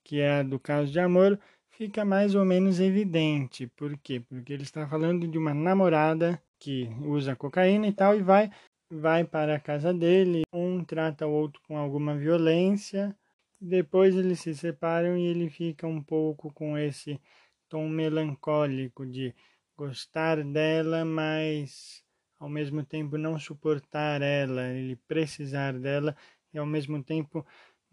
que 0.06 0.20
é 0.20 0.38
a 0.38 0.42
do 0.44 0.60
caso 0.60 0.92
de 0.92 1.00
amor, 1.00 1.36
fica 1.68 2.04
mais 2.04 2.36
ou 2.36 2.44
menos 2.44 2.78
evidente. 2.78 3.66
Por 3.76 3.98
quê? 3.98 4.20
Porque 4.20 4.52
ele 4.52 4.62
está 4.62 4.86
falando 4.86 5.26
de 5.26 5.36
uma 5.36 5.52
namorada 5.52 6.40
que 6.60 6.88
usa 7.02 7.34
cocaína 7.34 7.88
e 7.88 7.92
tal 7.92 8.14
e 8.16 8.22
vai 8.22 8.48
vai 8.88 9.24
para 9.24 9.56
a 9.56 9.60
casa 9.60 9.92
dele, 9.92 10.44
um 10.52 10.84
trata 10.84 11.26
o 11.26 11.32
outro 11.32 11.60
com 11.66 11.76
alguma 11.76 12.16
violência, 12.16 13.16
depois 13.60 14.14
eles 14.14 14.38
se 14.38 14.54
separam 14.54 15.18
e 15.18 15.26
ele 15.26 15.50
fica 15.50 15.88
um 15.88 16.00
pouco 16.00 16.52
com 16.52 16.78
esse 16.78 17.20
tom 17.68 17.88
melancólico 17.88 19.04
de 19.04 19.34
gostar 19.76 20.44
dela, 20.44 21.04
mas 21.04 22.04
ao 22.38 22.48
mesmo 22.48 22.84
tempo 22.84 23.18
não 23.18 23.40
suportar 23.40 24.22
ela, 24.22 24.68
ele 24.68 24.94
precisar 25.08 25.76
dela 25.76 26.16
e 26.54 26.58
ao 26.58 26.66
mesmo 26.66 27.02
tempo 27.02 27.44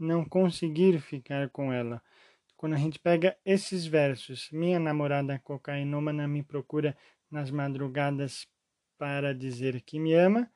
não 0.03 0.25
conseguir 0.25 0.99
ficar 0.99 1.49
com 1.49 1.71
ela. 1.71 2.01
Quando 2.57 2.73
a 2.73 2.77
gente 2.77 2.99
pega 2.99 3.35
esses 3.45 3.85
versos, 3.85 4.49
minha 4.51 4.79
namorada 4.79 5.39
cocainômana 5.39 6.27
me 6.27 6.43
procura 6.43 6.95
nas 7.29 7.49
madrugadas 7.49 8.47
para 8.97 9.33
dizer 9.33 9.81
que 9.81 9.99
me 9.99 10.13
ama, 10.13 10.49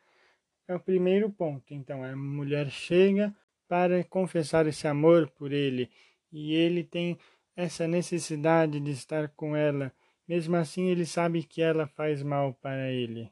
é 0.68 0.76
o 0.76 0.80
primeiro 0.80 1.30
ponto. 1.30 1.74
Então, 1.74 2.04
a 2.04 2.16
mulher 2.16 2.70
chega 2.70 3.36
para 3.68 4.04
confessar 4.04 4.68
esse 4.68 4.88
amor 4.88 5.30
por 5.30 5.52
ele 5.52 5.90
e 6.32 6.54
ele 6.54 6.84
tem 6.84 7.18
essa 7.56 7.88
necessidade 7.88 8.80
de 8.80 8.92
estar 8.92 9.30
com 9.30 9.56
ela. 9.56 9.92
Mesmo 10.28 10.56
assim, 10.56 10.88
ele 10.88 11.06
sabe 11.06 11.44
que 11.44 11.62
ela 11.62 11.88
faz 11.88 12.22
mal 12.22 12.54
para 12.54 12.92
ele. 12.92 13.32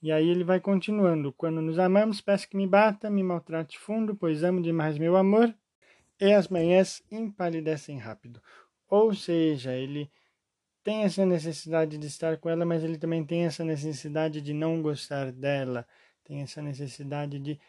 E 0.00 0.12
aí 0.12 0.28
ele 0.28 0.44
vai 0.44 0.60
continuando: 0.60 1.32
Quando 1.32 1.60
nos 1.60 1.78
amamos, 1.78 2.20
peço 2.20 2.48
que 2.48 2.56
me 2.56 2.66
bata, 2.66 3.10
me 3.10 3.22
maltrate 3.22 3.78
fundo, 3.78 4.14
pois 4.14 4.44
amo 4.44 4.62
demais 4.62 4.96
meu 4.96 5.16
amor, 5.16 5.54
e 6.20 6.32
as 6.32 6.48
manhãs 6.48 7.02
empalidecem 7.10 7.98
rápido. 7.98 8.40
Ou 8.88 9.14
seja, 9.14 9.74
ele 9.74 10.10
tem 10.82 11.02
essa 11.02 11.26
necessidade 11.26 11.98
de 11.98 12.06
estar 12.06 12.38
com 12.38 12.48
ela, 12.48 12.64
mas 12.64 12.82
ele 12.82 12.96
também 12.96 13.24
tem 13.24 13.44
essa 13.44 13.64
necessidade 13.64 14.40
de 14.40 14.54
não 14.54 14.80
gostar 14.80 15.32
dela, 15.32 15.86
tem 16.24 16.42
essa 16.42 16.62
necessidade 16.62 17.38
de 17.38 17.60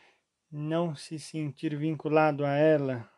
não 0.51 0.95
se 0.95 1.19
sentir 1.19 1.75
vinculado 1.75 2.45
a 2.45 2.55
ela, 2.55 3.09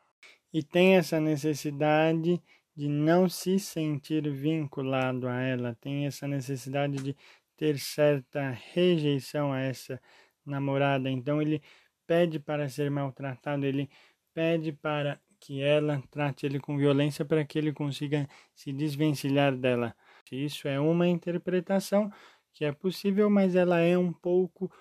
e 0.53 0.63
tem 0.63 0.96
essa 0.96 1.20
necessidade 1.20 2.41
de 2.75 2.88
não 2.88 3.30
se 3.30 3.60
sentir 3.60 4.30
vinculado 4.32 5.27
a 5.27 5.39
ela, 5.41 5.77
tem 5.80 6.06
essa 6.06 6.27
necessidade 6.27 6.96
de 6.98 7.15
ter 7.62 7.77
certa 7.77 8.50
rejeição 8.74 9.53
a 9.53 9.60
essa 9.60 10.01
namorada. 10.44 11.12
Então 11.12 11.39
ele 11.39 11.62
pede 12.08 12.39
para 12.39 12.68
ser 12.68 12.89
maltratado, 12.89 13.68
ele 13.68 13.88
pede 14.34 14.72
para 14.72 15.22
que 15.39 15.62
ela 15.62 16.01
trate 16.10 16.48
ele 16.48 16.60
com 16.60 16.75
violência 16.75 17.24
para 17.24 17.46
que 17.46 17.60
ele 17.60 17.72
consiga 17.72 18.27
se 18.56 18.74
desvencilhar 18.74 19.56
dela. 19.56 19.96
Isso 20.32 20.68
é 20.68 20.80
uma 20.80 21.08
interpretação 21.08 22.12
que 22.51 22.65
é 22.65 22.72
possível, 22.72 23.30
mas 23.30 23.56
ela 23.56 23.80
é 23.80 23.96
um 23.96 24.12
pouco 24.12 24.72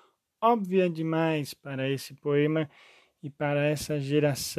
óbvia 0.41 0.89
demais 0.89 1.53
para 1.53 1.87
esse 1.87 2.15
poema 2.15 2.67
e 3.23 3.29
para 3.29 3.63
essa 3.63 4.01
geração. 4.01 4.57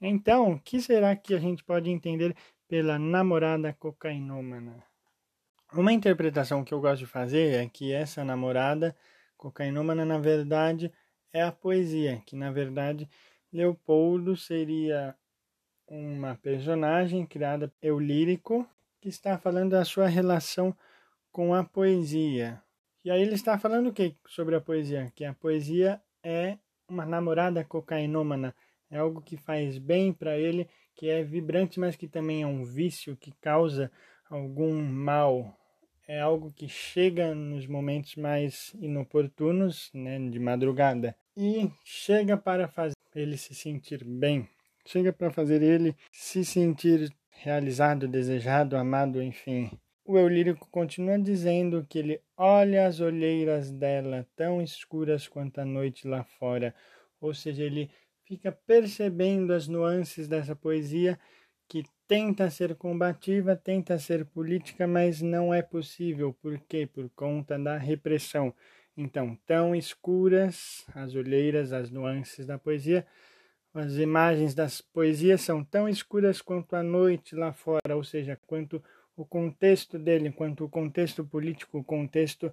Então, 0.00 0.52
o 0.52 0.58
que 0.60 0.80
será 0.80 1.14
que 1.14 1.34
a 1.34 1.38
gente 1.38 1.62
pode 1.62 1.90
entender 1.90 2.34
pela 2.66 2.98
namorada 2.98 3.74
cocainômana? 3.74 4.87
Uma 5.72 5.92
interpretação 5.92 6.64
que 6.64 6.72
eu 6.72 6.80
gosto 6.80 7.00
de 7.00 7.06
fazer 7.06 7.62
é 7.62 7.68
que 7.68 7.92
essa 7.92 8.24
namorada 8.24 8.96
cocainômana, 9.36 10.02
na 10.02 10.18
verdade, 10.18 10.90
é 11.30 11.42
a 11.42 11.52
poesia, 11.52 12.22
que 12.24 12.34
na 12.34 12.50
verdade 12.50 13.08
Leopoldo 13.52 14.34
seria 14.34 15.14
uma 15.86 16.34
personagem 16.36 17.26
criada 17.26 17.70
eu 17.82 17.98
lírico 17.98 18.66
que 18.98 19.10
está 19.10 19.36
falando 19.36 19.72
da 19.72 19.84
sua 19.84 20.06
relação 20.06 20.74
com 21.30 21.54
a 21.54 21.62
poesia. 21.62 22.62
E 23.04 23.10
aí 23.10 23.20
ele 23.20 23.34
está 23.34 23.58
falando 23.58 23.88
o 23.88 23.92
que 23.92 24.16
sobre 24.26 24.56
a 24.56 24.60
poesia? 24.62 25.12
Que 25.14 25.24
a 25.24 25.34
poesia 25.34 26.00
é 26.22 26.56
uma 26.88 27.04
namorada 27.04 27.62
cocainômana, 27.62 28.54
é 28.90 28.96
algo 28.98 29.20
que 29.20 29.36
faz 29.36 29.76
bem 29.76 30.14
para 30.14 30.38
ele, 30.38 30.66
que 30.94 31.10
é 31.10 31.22
vibrante, 31.22 31.78
mas 31.78 31.94
que 31.94 32.08
também 32.08 32.42
é 32.42 32.46
um 32.46 32.64
vício 32.64 33.14
que 33.16 33.32
causa 33.32 33.92
algum 34.30 34.82
mal. 34.82 35.56
É 36.06 36.20
algo 36.20 36.52
que 36.52 36.68
chega 36.68 37.34
nos 37.34 37.66
momentos 37.66 38.16
mais 38.16 38.74
inoportunos, 38.80 39.90
né, 39.92 40.18
de 40.30 40.38
madrugada, 40.38 41.14
e 41.36 41.70
chega 41.84 42.36
para 42.36 42.66
fazer 42.66 42.96
ele 43.14 43.36
se 43.36 43.54
sentir 43.54 44.04
bem, 44.04 44.48
chega 44.86 45.12
para 45.12 45.30
fazer 45.30 45.62
ele 45.62 45.94
se 46.10 46.44
sentir 46.44 47.12
realizado, 47.30 48.08
desejado, 48.08 48.76
amado, 48.76 49.22
enfim. 49.22 49.70
O 50.04 50.16
eu 50.16 50.26
lírico 50.26 50.66
continua 50.70 51.18
dizendo 51.18 51.86
que 51.86 51.98
ele 51.98 52.20
olha 52.34 52.86
as 52.86 53.00
olheiras 53.00 53.70
dela 53.70 54.26
tão 54.34 54.62
escuras 54.62 55.28
quanto 55.28 55.60
a 55.60 55.64
noite 55.66 56.08
lá 56.08 56.24
fora, 56.24 56.74
ou 57.20 57.34
seja, 57.34 57.62
ele 57.62 57.90
fica 58.24 58.50
percebendo 58.50 59.52
as 59.52 59.68
nuances 59.68 60.26
dessa 60.26 60.56
poesia 60.56 61.18
tenta 62.08 62.50
ser 62.50 62.74
combativa, 62.74 63.54
tenta 63.54 63.98
ser 63.98 64.24
política, 64.24 64.86
mas 64.86 65.20
não 65.20 65.52
é 65.52 65.60
possível. 65.60 66.32
Por 66.32 66.58
quê? 66.60 66.86
Por 66.86 67.10
conta 67.10 67.58
da 67.58 67.76
repressão. 67.76 68.54
Então, 68.96 69.38
tão 69.46 69.76
escuras 69.76 70.84
as 70.94 71.14
olheiras, 71.14 71.72
as 71.72 71.90
nuances 71.90 72.46
da 72.46 72.58
poesia, 72.58 73.06
as 73.74 73.94
imagens 73.94 74.54
das 74.54 74.80
poesias 74.80 75.42
são 75.42 75.62
tão 75.62 75.88
escuras 75.88 76.40
quanto 76.40 76.74
a 76.74 76.82
noite 76.82 77.36
lá 77.36 77.52
fora, 77.52 77.94
ou 77.94 78.02
seja, 78.02 78.40
quanto 78.46 78.82
o 79.14 79.24
contexto 79.24 79.98
dele, 79.98 80.32
quanto 80.32 80.64
o 80.64 80.68
contexto 80.68 81.24
político, 81.24 81.78
o 81.78 81.84
contexto 81.84 82.52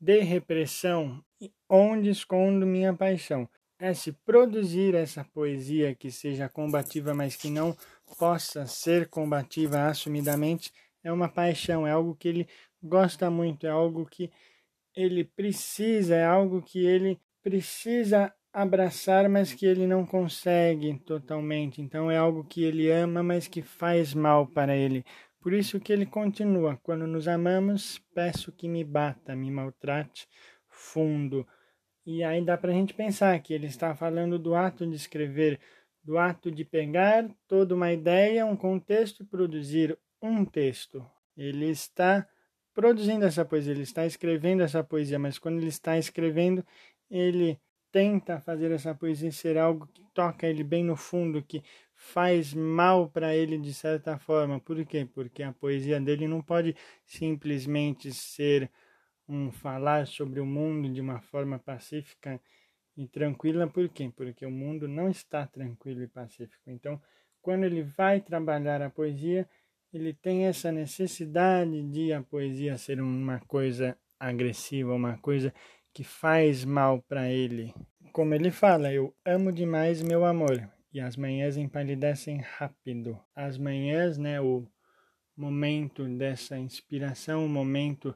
de 0.00 0.20
repressão, 0.20 1.22
onde 1.68 2.08
escondo 2.08 2.66
minha 2.66 2.94
paixão. 2.94 3.48
É 3.80 3.94
se 3.94 4.10
produzir 4.10 4.96
essa 4.96 5.24
poesia 5.24 5.94
que 5.94 6.10
seja 6.10 6.48
combativa, 6.48 7.14
mas 7.14 7.36
que 7.36 7.48
não 7.48 7.76
possa 8.16 8.66
ser 8.66 9.08
combativa 9.08 9.86
assumidamente 9.86 10.72
é 11.02 11.12
uma 11.12 11.28
paixão, 11.28 11.86
é 11.86 11.90
algo 11.90 12.14
que 12.14 12.28
ele 12.28 12.48
gosta 12.82 13.30
muito, 13.30 13.66
é 13.66 13.70
algo 13.70 14.04
que 14.06 14.30
ele 14.94 15.24
precisa, 15.24 16.16
é 16.16 16.24
algo 16.24 16.60
que 16.62 16.84
ele 16.84 17.20
precisa 17.42 18.32
abraçar, 18.52 19.28
mas 19.28 19.52
que 19.52 19.64
ele 19.66 19.86
não 19.86 20.04
consegue 20.04 20.98
totalmente. 21.00 21.80
Então 21.80 22.10
é 22.10 22.16
algo 22.16 22.44
que 22.44 22.64
ele 22.64 22.90
ama, 22.90 23.22
mas 23.22 23.46
que 23.46 23.62
faz 23.62 24.14
mal 24.14 24.46
para 24.46 24.76
ele. 24.76 25.04
Por 25.40 25.52
isso 25.52 25.80
que 25.80 25.92
ele 25.92 26.06
continua: 26.06 26.78
quando 26.82 27.06
nos 27.06 27.28
amamos, 27.28 28.00
peço 28.14 28.52
que 28.52 28.68
me 28.68 28.84
bata, 28.84 29.36
me 29.36 29.50
maltrate 29.50 30.28
fundo. 30.68 31.46
E 32.04 32.24
aí 32.24 32.44
dá 32.44 32.56
para 32.56 32.70
a 32.70 32.74
gente 32.74 32.94
pensar 32.94 33.38
que 33.40 33.52
ele 33.52 33.66
está 33.66 33.94
falando 33.94 34.38
do 34.38 34.54
ato 34.54 34.86
de 34.86 34.96
escrever 34.96 35.60
do 36.08 36.16
ato 36.16 36.50
de 36.50 36.64
pegar 36.64 37.28
toda 37.46 37.74
uma 37.74 37.92
ideia, 37.92 38.46
um 38.46 38.56
contexto 38.56 39.22
e 39.22 39.26
produzir 39.26 39.98
um 40.22 40.42
texto. 40.42 41.04
Ele 41.36 41.66
está 41.66 42.26
produzindo 42.72 43.26
essa 43.26 43.44
poesia, 43.44 43.74
ele 43.74 43.82
está 43.82 44.06
escrevendo 44.06 44.62
essa 44.62 44.82
poesia, 44.82 45.18
mas 45.18 45.38
quando 45.38 45.58
ele 45.58 45.68
está 45.68 45.98
escrevendo, 45.98 46.64
ele 47.10 47.60
tenta 47.92 48.40
fazer 48.40 48.70
essa 48.70 48.94
poesia 48.94 49.30
ser 49.30 49.58
algo 49.58 49.86
que 49.88 50.02
toca 50.14 50.46
ele 50.46 50.64
bem 50.64 50.82
no 50.82 50.96
fundo, 50.96 51.42
que 51.42 51.62
faz 51.94 52.54
mal 52.54 53.10
para 53.10 53.36
ele 53.36 53.58
de 53.58 53.74
certa 53.74 54.16
forma. 54.16 54.58
Por 54.58 54.82
quê? 54.86 55.06
Porque 55.12 55.42
a 55.42 55.52
poesia 55.52 56.00
dele 56.00 56.26
não 56.26 56.40
pode 56.40 56.74
simplesmente 57.04 58.14
ser 58.14 58.70
um 59.28 59.52
falar 59.52 60.06
sobre 60.06 60.40
o 60.40 60.46
mundo 60.46 60.90
de 60.90 61.02
uma 61.02 61.20
forma 61.20 61.58
pacífica 61.58 62.40
e 62.98 63.06
tranquila. 63.06 63.68
Por 63.68 63.88
quê? 63.88 64.12
Porque 64.14 64.44
o 64.44 64.50
mundo 64.50 64.88
não 64.88 65.08
está 65.08 65.46
tranquilo 65.46 66.02
e 66.02 66.08
pacífico. 66.08 66.62
Então, 66.66 67.00
quando 67.40 67.62
ele 67.62 67.82
vai 67.82 68.20
trabalhar 68.20 68.82
a 68.82 68.90
poesia, 68.90 69.48
ele 69.92 70.12
tem 70.12 70.46
essa 70.46 70.72
necessidade 70.72 71.82
de 71.84 72.12
a 72.12 72.20
poesia 72.20 72.76
ser 72.76 73.00
uma 73.00 73.38
coisa 73.38 73.96
agressiva, 74.18 74.92
uma 74.92 75.16
coisa 75.18 75.54
que 75.94 76.02
faz 76.02 76.64
mal 76.64 77.00
para 77.00 77.30
ele. 77.30 77.72
Como 78.12 78.34
ele 78.34 78.50
fala, 78.50 78.92
eu 78.92 79.14
amo 79.24 79.52
demais 79.52 80.02
meu 80.02 80.24
amor 80.24 80.68
e 80.92 81.00
as 81.00 81.16
manhãs 81.16 81.56
empalidecem 81.56 82.38
rápido. 82.38 83.18
As 83.34 83.56
manhãs, 83.56 84.18
né, 84.18 84.40
o 84.40 84.66
momento 85.36 86.04
dessa 86.16 86.58
inspiração, 86.58 87.46
o 87.46 87.48
momento 87.48 88.14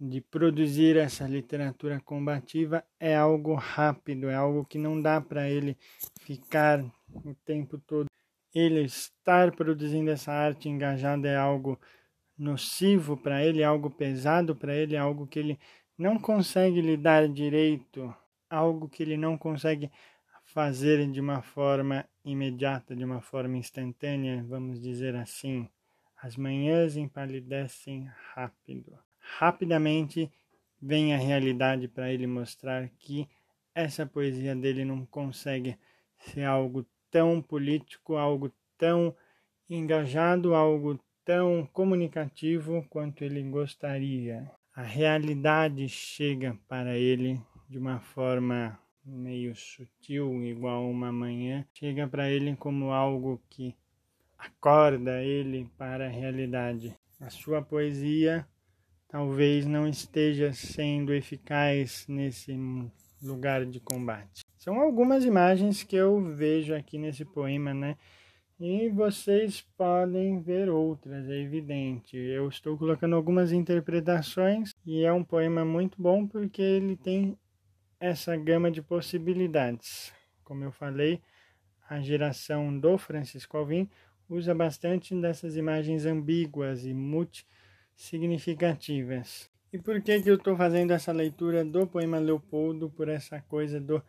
de 0.00 0.20
produzir 0.20 0.96
essa 0.96 1.26
literatura 1.26 2.00
combativa 2.00 2.84
é 2.98 3.14
algo 3.14 3.54
rápido, 3.54 4.28
é 4.28 4.34
algo 4.34 4.64
que 4.64 4.78
não 4.78 5.00
dá 5.00 5.20
para 5.20 5.48
ele 5.48 5.76
ficar 6.20 6.84
o 7.24 7.34
tempo 7.44 7.78
todo. 7.78 8.06
Ele 8.54 8.82
estar 8.82 9.52
produzindo 9.52 10.10
essa 10.10 10.32
arte 10.32 10.68
engajada 10.68 11.28
é 11.28 11.36
algo 11.36 11.78
nocivo 12.36 13.16
para 13.16 13.44
ele, 13.44 13.62
é 13.62 13.64
algo 13.64 13.90
pesado 13.90 14.54
para 14.54 14.74
ele, 14.74 14.96
é 14.96 14.98
algo 14.98 15.26
que 15.26 15.38
ele 15.38 15.58
não 15.96 16.18
consegue 16.18 16.80
lidar 16.80 17.28
direito, 17.28 18.14
algo 18.50 18.88
que 18.88 19.02
ele 19.02 19.16
não 19.16 19.38
consegue 19.38 19.90
fazer 20.44 21.10
de 21.10 21.20
uma 21.20 21.42
forma 21.42 22.04
imediata, 22.24 22.94
de 22.94 23.04
uma 23.04 23.20
forma 23.20 23.56
instantânea, 23.56 24.44
vamos 24.44 24.80
dizer 24.80 25.14
assim. 25.16 25.68
As 26.20 26.36
manhãs 26.36 26.96
empalidecem 26.96 28.08
rápido. 28.34 28.98
Rapidamente 29.38 30.30
vem 30.80 31.14
a 31.14 31.18
realidade 31.18 31.88
para 31.88 32.12
ele 32.12 32.26
mostrar 32.26 32.88
que 32.98 33.28
essa 33.74 34.06
poesia 34.06 34.54
dele 34.54 34.84
não 34.84 35.04
consegue 35.06 35.76
ser 36.18 36.44
algo 36.44 36.86
tão 37.10 37.42
político, 37.42 38.16
algo 38.16 38.52
tão 38.78 39.14
engajado, 39.68 40.54
algo 40.54 40.98
tão 41.24 41.66
comunicativo 41.72 42.86
quanto 42.88 43.24
ele 43.24 43.42
gostaria 43.42 44.50
a 44.76 44.82
realidade 44.82 45.88
chega 45.88 46.58
para 46.66 46.98
ele 46.98 47.40
de 47.68 47.78
uma 47.78 48.00
forma 48.00 48.76
meio 49.04 49.54
sutil, 49.54 50.42
igual 50.42 50.90
uma 50.90 51.12
manhã, 51.12 51.64
chega 51.72 52.08
para 52.08 52.28
ele 52.28 52.56
como 52.56 52.90
algo 52.90 53.40
que 53.48 53.76
acorda 54.36 55.22
ele 55.22 55.70
para 55.78 56.06
a 56.06 56.10
realidade. 56.10 56.92
A 57.20 57.30
sua 57.30 57.62
poesia 57.62 58.44
talvez 59.14 59.64
não 59.64 59.86
esteja 59.86 60.52
sendo 60.52 61.14
eficaz 61.14 62.04
nesse 62.08 62.52
lugar 63.22 63.64
de 63.64 63.78
combate. 63.78 64.42
São 64.58 64.80
algumas 64.80 65.24
imagens 65.24 65.84
que 65.84 65.94
eu 65.94 66.20
vejo 66.20 66.74
aqui 66.74 66.98
nesse 66.98 67.24
poema, 67.24 67.72
né? 67.72 67.96
E 68.58 68.88
vocês 68.88 69.60
podem 69.78 70.42
ver 70.42 70.68
outras, 70.68 71.28
é 71.28 71.40
evidente. 71.40 72.16
Eu 72.16 72.48
estou 72.48 72.76
colocando 72.76 73.14
algumas 73.14 73.52
interpretações 73.52 74.74
e 74.84 75.04
é 75.04 75.12
um 75.12 75.22
poema 75.22 75.64
muito 75.64 76.02
bom 76.02 76.26
porque 76.26 76.60
ele 76.60 76.96
tem 76.96 77.38
essa 78.00 78.36
gama 78.36 78.68
de 78.68 78.82
possibilidades. 78.82 80.12
Como 80.42 80.64
eu 80.64 80.72
falei, 80.72 81.20
a 81.88 82.00
geração 82.00 82.76
do 82.76 82.98
Francisco 82.98 83.56
Alvim 83.56 83.88
usa 84.28 84.52
bastante 84.52 85.14
dessas 85.14 85.54
imagens 85.56 86.04
ambíguas 86.04 86.84
e 86.84 86.92
multissignificativas. 87.94 89.50
E 89.72 89.78
por 89.78 90.00
que, 90.02 90.22
que 90.22 90.30
eu 90.30 90.36
estou 90.36 90.56
fazendo 90.56 90.92
essa 90.92 91.12
leitura 91.12 91.64
do 91.64 91.86
poema 91.86 92.18
Leopoldo 92.18 92.90
por 92.90 93.08
essa 93.08 93.40
coisa 93.40 93.80
do 93.80 94.02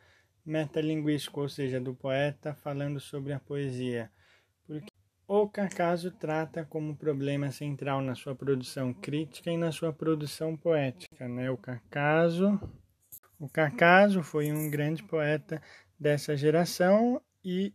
metalinguístico, 0.46 1.42
ou 1.42 1.50
seja, 1.50 1.80
do 1.80 1.96
poeta 1.96 2.54
falando 2.54 3.00
sobre 3.00 3.34
a 3.34 3.40
poesia? 3.40 4.12
porque 4.68 4.92
o 5.28 5.48
Cacaso 5.48 6.12
trata 6.12 6.64
como 6.66 6.96
problema 6.96 7.52
central 7.52 8.02
na 8.02 8.14
sua 8.14 8.36
produção 8.36 8.94
crítica 8.94 9.52
e 9.52 9.58
na 9.58 9.72
sua 9.72 9.92
produção 9.92 10.56
poética. 10.56 11.28
Né? 11.28 11.50
O 11.50 11.58
Cacaso, 11.58 12.60
o 13.40 13.50
Cacaso 13.50 14.22
foi 14.22 14.52
um 14.52 14.70
grande 14.70 15.04
poeta 15.04 15.62
dessa 16.00 16.38
geração 16.38 17.20
e 17.44 17.74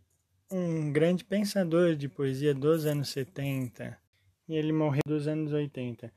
um 0.49 0.91
grande 0.91 1.25
pensador 1.25 1.95
de 1.95 2.07
poesia 2.07 2.53
dos 2.53 2.85
anos 2.85 3.09
70. 3.09 4.00
E 4.51 4.55
ele 4.55 4.73
morreu 4.73 4.99
dos 5.07 5.29
anos 5.29 5.53
80. 5.53 6.11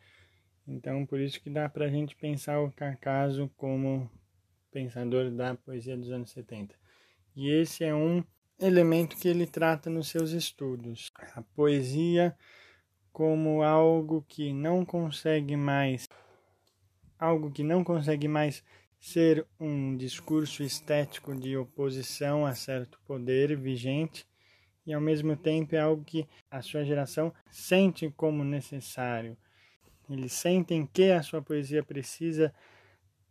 Então, 0.66 1.06
por 1.06 1.20
isso 1.20 1.40
que 1.40 1.48
dá 1.48 1.68
para 1.68 1.84
a 1.84 1.88
gente 1.88 2.16
pensar 2.16 2.58
o 2.58 2.72
Cacaso 2.72 3.48
como 3.56 4.10
pensador 4.72 5.30
da 5.30 5.54
poesia 5.54 5.96
dos 5.96 6.10
anos 6.10 6.32
70. 6.32 6.74
E 7.36 7.48
esse 7.48 7.84
é 7.84 7.94
um 7.94 8.24
elemento 8.58 9.16
que 9.16 9.28
ele 9.28 9.46
trata 9.46 9.88
nos 9.88 10.08
seus 10.08 10.32
estudos. 10.32 11.12
A 11.36 11.42
poesia 11.42 12.36
como 13.12 13.62
algo 13.62 14.24
que 14.26 14.52
não 14.52 14.84
consegue 14.84 15.54
mais 15.54 16.08
algo 17.16 17.52
que 17.52 17.62
não 17.62 17.84
consegue 17.84 18.26
mais 18.26 18.64
ser 18.98 19.46
um 19.60 19.96
discurso 19.96 20.64
estético 20.64 21.36
de 21.36 21.56
oposição 21.56 22.44
a 22.44 22.52
certo 22.52 22.98
poder 23.06 23.56
vigente 23.56 24.26
e 24.86 24.92
ao 24.92 25.00
mesmo 25.00 25.36
tempo 25.36 25.74
é 25.74 25.80
algo 25.80 26.04
que 26.04 26.26
a 26.50 26.62
sua 26.62 26.84
geração 26.84 27.32
sente 27.50 28.12
como 28.16 28.44
necessário. 28.44 29.36
Eles 30.08 30.32
sentem 30.32 30.86
que 30.86 31.10
a 31.10 31.22
sua 31.22 31.40
poesia 31.40 31.82
precisa 31.82 32.52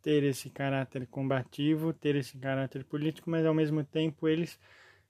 ter 0.02 0.24
esse 0.24 0.50
caráter 0.50 1.08
combativo, 1.08 1.94
ter 1.94 2.16
esse 2.16 2.38
caráter 2.38 2.84
político, 2.84 3.30
mas 3.30 3.46
ao 3.46 3.54
mesmo 3.54 3.84
tempo 3.84 4.28
eles 4.28 4.60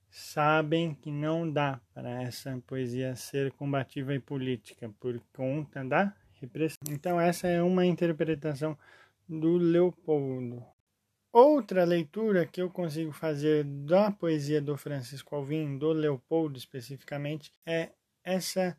sabem 0.10 0.93
que 0.93 1.12
não 1.12 1.49
dá 1.49 1.82
para 1.93 2.21
essa 2.21 2.62
poesia 2.67 3.15
ser 3.15 3.51
combativa 3.53 4.13
e 4.13 4.19
política 4.19 4.93
por 4.99 5.19
conta 5.34 5.84
da 5.84 6.13
repressão. 6.39 6.77
Então, 6.89 7.19
essa 7.19 7.47
é 7.47 7.63
uma 7.63 7.86
interpretação 7.86 8.77
do 9.27 9.58
Leopoldo. 9.58 10.73
Outra 11.34 11.84
leitura 11.84 12.46
que 12.46 12.62
eu 12.62 12.69
consigo 12.69 13.12
fazer 13.12 13.63
da 13.63 14.12
poesia 14.12 14.62
do 14.62 14.78
Francisco 14.78 15.36
Alvim, 15.36 15.80
do 15.80 15.91
Leopoldo 15.91 16.60
especificamente, 16.60 17.52
é 17.65 17.89
essa 18.24 18.78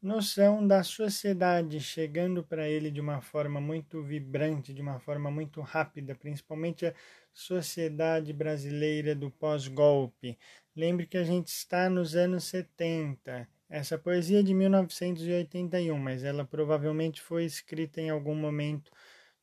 noção 0.00 0.64
da 0.64 0.84
sociedade 0.84 1.80
chegando 1.80 2.44
para 2.44 2.68
ele 2.68 2.92
de 2.92 3.00
uma 3.00 3.20
forma 3.20 3.60
muito 3.60 4.04
vibrante, 4.04 4.72
de 4.72 4.80
uma 4.80 5.00
forma 5.00 5.32
muito 5.32 5.60
rápida, 5.62 6.14
principalmente 6.14 6.86
a 6.86 6.94
sociedade 7.34 8.32
brasileira 8.32 9.12
do 9.12 9.28
pós-golpe, 9.28 10.38
Lembre 10.76 11.06
que 11.06 11.18
a 11.18 11.24
gente 11.24 11.48
está 11.48 11.90
nos 11.90 12.14
anos 12.14 12.44
70. 12.44 13.46
Essa 13.68 13.98
poesia 13.98 14.38
é 14.40 14.42
de 14.42 14.54
1981, 14.54 15.98
mas 15.98 16.22
ela 16.22 16.44
provavelmente 16.44 17.20
foi 17.20 17.44
escrita 17.44 18.00
em 18.00 18.08
algum 18.08 18.34
momento 18.34 18.90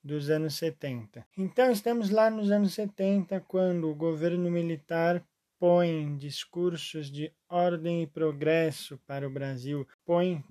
dos 0.03 0.29
anos 0.29 0.55
70. 0.55 1.25
Então, 1.37 1.71
estamos 1.71 2.09
lá 2.09 2.29
nos 2.29 2.51
anos 2.51 2.73
70, 2.73 3.41
quando 3.41 3.89
o 3.89 3.95
governo 3.95 4.49
militar 4.49 5.23
põe 5.59 6.15
discursos 6.17 7.11
de 7.11 7.31
ordem 7.49 8.03
e 8.03 8.07
progresso 8.07 8.99
para 9.07 9.27
o 9.27 9.31
Brasil, 9.31 9.87
põe 10.05 10.43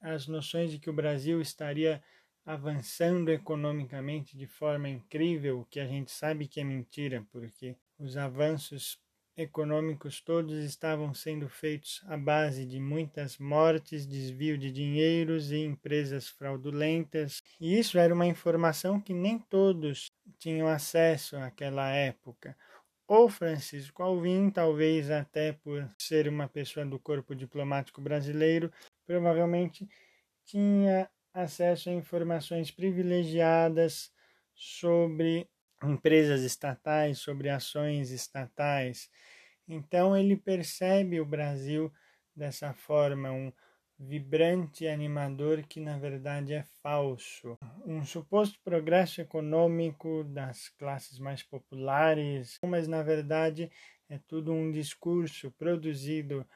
as 0.00 0.26
noções 0.26 0.70
de 0.70 0.78
que 0.78 0.88
o 0.88 0.94
Brasil 0.94 1.40
estaria 1.40 2.02
avançando 2.46 3.30
economicamente 3.30 4.36
de 4.36 4.46
forma 4.46 4.88
incrível, 4.88 5.66
que 5.70 5.80
a 5.80 5.86
gente 5.86 6.10
sabe 6.10 6.46
que 6.46 6.60
é 6.60 6.64
mentira, 6.64 7.26
porque 7.30 7.76
os 7.98 8.16
avanços 8.16 8.98
econômicos 9.36 10.20
todos 10.20 10.64
estavam 10.64 11.12
sendo 11.12 11.48
feitos 11.48 12.02
à 12.06 12.16
base 12.16 12.64
de 12.64 12.78
muitas 12.78 13.38
mortes, 13.38 14.06
desvio 14.06 14.56
de 14.56 14.70
dinheiros 14.70 15.50
e 15.50 15.58
empresas 15.58 16.28
fraudulentas. 16.28 17.42
E 17.60 17.78
isso 17.78 17.98
era 17.98 18.14
uma 18.14 18.26
informação 18.26 19.00
que 19.00 19.12
nem 19.12 19.38
todos 19.38 20.10
tinham 20.38 20.68
acesso 20.68 21.38
naquela 21.38 21.90
época. 21.90 22.56
O 23.06 23.28
Francisco 23.28 24.02
Alvim, 24.02 24.48
talvez 24.50 25.10
até 25.10 25.52
por 25.52 25.86
ser 25.98 26.26
uma 26.26 26.48
pessoa 26.48 26.86
do 26.86 26.98
corpo 26.98 27.34
diplomático 27.34 28.00
brasileiro, 28.00 28.72
provavelmente 29.06 29.86
tinha 30.46 31.10
acesso 31.32 31.90
a 31.90 31.92
informações 31.92 32.70
privilegiadas 32.70 34.10
sobre 34.54 35.48
empresas 35.86 36.42
estatais, 36.42 37.18
sobre 37.18 37.48
ações 37.48 38.10
estatais. 38.10 39.10
Então 39.68 40.16
ele 40.16 40.36
percebe 40.36 41.20
o 41.20 41.26
Brasil 41.26 41.92
dessa 42.36 42.72
forma, 42.74 43.30
um 43.30 43.52
vibrante 43.98 44.86
animador 44.86 45.62
que 45.62 45.80
na 45.80 45.96
verdade 45.98 46.52
é 46.52 46.64
falso. 46.82 47.56
Um 47.86 48.04
suposto 48.04 48.58
progresso 48.64 49.20
econômico 49.20 50.24
das 50.24 50.68
classes 50.70 51.18
mais 51.18 51.42
populares, 51.42 52.58
mas 52.64 52.88
na 52.88 53.02
verdade 53.02 53.70
é 54.08 54.18
tudo 54.18 54.52
um 54.52 54.70
discurso 54.70 55.50
produzido 55.52 56.46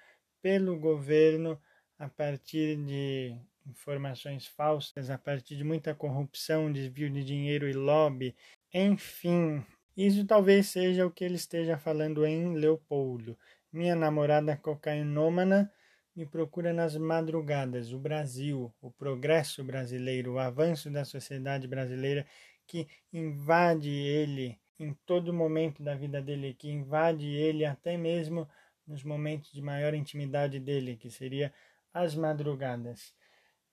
pelo 0.43 0.79
governo 0.79 1.61
a 1.99 2.09
partir 2.09 2.77
de 2.77 3.37
informações 3.67 4.47
falsas, 4.47 5.11
a 5.11 5.19
partir 5.19 5.57
de 5.57 5.65
muita 5.65 5.95
corrupção, 5.95 6.73
desvio 6.73 7.11
de 7.11 7.25
dinheiro 7.25 7.69
e 7.69 7.73
lobby. 7.73 8.35
Enfim, 8.73 9.65
isso 9.97 10.27
talvez 10.27 10.67
seja 10.67 11.07
o 11.07 11.11
que 11.11 11.25
ele 11.25 11.37
esteja 11.37 11.79
falando 11.79 12.27
em 12.27 12.55
Leopoldo. 12.55 13.39
Minha 13.73 13.97
namorada 13.97 14.57
cocainômana 14.57 15.73
me 16.15 16.27
procura 16.27 16.73
nas 16.73 16.97
madrugadas. 16.97 17.93
O 17.93 17.99
Brasil, 17.99 18.73
o 18.81 18.91
progresso 18.91 19.65
brasileiro, 19.65 20.35
o 20.35 20.39
avanço 20.39 20.91
da 20.91 21.05
sociedade 21.05 21.67
brasileira 21.67 22.27
que 22.67 22.87
invade 23.13 23.89
ele 23.89 24.59
em 24.79 24.93
todo 25.07 25.33
momento 25.33 25.83
da 25.83 25.95
vida 25.95 26.21
dele, 26.21 26.55
que 26.55 26.69
invade 26.69 27.27
ele 27.27 27.65
até 27.65 27.97
mesmo 27.97 28.49
nos 28.87 29.03
momentos 29.03 29.51
de 29.51 29.63
maior 29.63 29.95
intimidade 29.95 30.61
dele, 30.61 30.97
que 30.97 31.11
seria 31.11 31.53
as 31.93 32.15
madrugadas. 32.15 33.15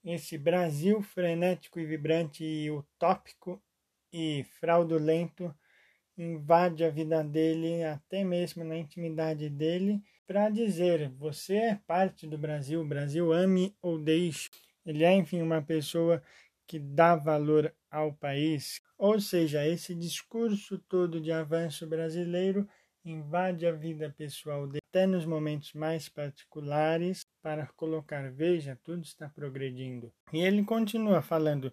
Esse 0.04 0.38
Brasil 0.38 1.02
frenético 1.02 1.78
e 1.78 1.84
vibrante 1.84 2.44
e 2.44 2.70
utópico 2.70 3.62
e 4.18 4.44
fraudulento 4.58 5.54
invade 6.16 6.82
a 6.82 6.88
vida 6.88 7.22
dele, 7.22 7.84
até 7.84 8.24
mesmo 8.24 8.64
na 8.64 8.74
intimidade 8.74 9.50
dele, 9.50 10.02
para 10.26 10.48
dizer: 10.48 11.10
você 11.10 11.56
é 11.56 11.80
parte 11.86 12.26
do 12.26 12.38
Brasil, 12.38 12.82
Brasil 12.82 13.30
ame 13.30 13.76
ou 13.82 13.98
deixe. 13.98 14.48
Ele 14.86 15.04
é, 15.04 15.12
enfim, 15.12 15.42
uma 15.42 15.60
pessoa 15.60 16.22
que 16.66 16.78
dá 16.78 17.14
valor 17.14 17.74
ao 17.90 18.10
país. 18.10 18.80
Ou 18.96 19.20
seja, 19.20 19.66
esse 19.66 19.94
discurso 19.94 20.78
todo 20.88 21.20
de 21.20 21.30
avanço 21.30 21.86
brasileiro 21.86 22.66
invade 23.04 23.66
a 23.66 23.72
vida 23.72 24.12
pessoal 24.16 24.66
dele, 24.66 24.80
até 24.90 25.06
nos 25.06 25.26
momentos 25.26 25.74
mais 25.74 26.08
particulares, 26.08 27.26
para 27.42 27.66
colocar: 27.76 28.32
veja, 28.32 28.80
tudo 28.82 29.04
está 29.04 29.28
progredindo. 29.28 30.10
E 30.32 30.38
ele 30.38 30.64
continua 30.64 31.20
falando: 31.20 31.70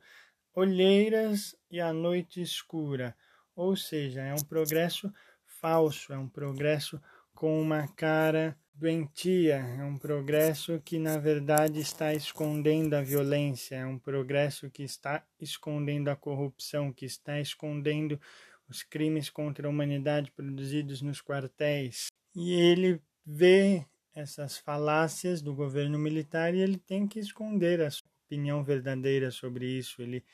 olheiras 0.54 1.56
e 1.70 1.80
a 1.80 1.92
noite 1.92 2.42
escura. 2.42 3.16
Ou 3.56 3.76
seja, 3.76 4.22
é 4.22 4.34
um 4.34 4.44
progresso 4.44 5.12
falso, 5.46 6.13
é 6.13 6.18
um 6.18 6.28
progresso 6.28 7.02
com 7.34 7.62
uma 7.62 7.88
cara 7.88 8.58
doentia, 8.74 9.58
é 9.58 9.84
um 9.84 9.98
progresso 9.98 10.82
que 10.84 10.98
na 10.98 11.18
verdade 11.18 11.80
está 11.80 12.13
escondendo 12.13 12.96
a 12.96 13.02
violência, 13.02 13.76
é 13.76 13.86
um 13.86 14.00
progresso 14.00 14.70
que 14.70 14.84
está 14.84 15.24
escondendo 15.39 16.10
a 16.10 16.16
corrupção, 16.16 16.92
que 16.92 17.06
está 17.06 17.39
escondendo 17.39 18.20
os 18.68 18.82
crimes 18.82 19.30
contra 19.30 19.68
a 19.68 19.70
humanidade 19.70 20.32
produzidos 20.32 21.02
nos 21.02 21.22
quartéis. 21.22 22.08
E 22.36 22.54
ele 22.54 23.00
vê 23.26 23.86
essas 24.16 24.58
falácias 24.58 25.42
do 25.42 25.54
governo 25.54 25.98
militar 26.00 26.54
e 26.54 26.60
ele 26.60 26.78
tem 26.78 27.08
que 27.08 27.20
esconder 27.20 27.82
a 27.82 27.89
sua 27.89 28.12
opinião 28.34 28.63
verdadeira 28.63 29.30
sobre 29.30 29.65
isso. 29.65 30.02
Ele 30.02 30.26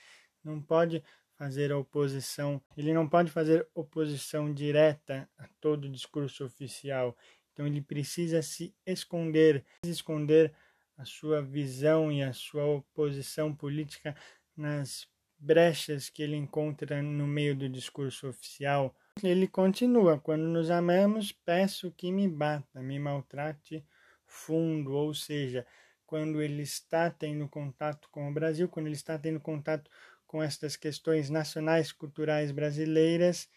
não 0.44 0.62
pode 0.62 1.04
fazer 1.38 1.72
oposição, 1.74 2.62
ele 2.76 2.94
não 2.94 3.08
pode 3.08 3.30
fazer 3.30 3.68
oposição 3.76 4.54
direta 4.54 5.30
a 5.38 5.48
todo 5.60 5.86
o 5.86 5.90
discurso 5.90 6.46
oficial. 6.46 7.16
Então 7.52 7.68
ele 7.68 7.82
precisa 7.82 8.42
se 8.42 8.74
esconder, 8.86 9.66
esconder 9.86 10.54
a 10.98 11.04
sua 11.04 11.42
visão 11.42 12.12
e 12.12 12.24
a 12.24 12.34
sua 12.34 12.66
oposição 12.66 13.54
política 13.54 14.16
nas 14.56 15.08
brechas 15.38 16.10
que 16.10 16.24
ele 16.24 16.36
encontra 16.36 17.02
no 17.02 17.28
meio 17.28 17.56
do 17.56 17.70
discurso 17.70 18.28
oficial. 18.28 18.96
Ele 19.22 19.48
continua: 19.48 20.20
quando 20.20 20.44
nos 20.44 20.70
amamos, 20.70 21.32
peço 21.32 21.92
que 21.92 22.12
me 22.12 22.28
bata, 22.28 22.82
me 22.82 22.98
maltrate 22.98 23.86
fundo, 24.26 24.94
ou 24.94 25.14
seja, 25.14 25.66
quando 26.10 26.42
ele 26.42 26.64
está 26.64 27.08
tendo 27.12 27.48
contato 27.48 28.10
com 28.10 28.28
o 28.28 28.34
Brasil, 28.34 28.68
quando 28.68 28.88
ele 28.88 28.96
está 28.96 29.16
tendo 29.16 29.40
contato 29.40 29.92
com 30.26 30.42
estas 30.42 30.76
questões 30.76 31.30
nacionais 31.30 31.92
culturais 31.92 32.52
brasileiras. 32.52 33.48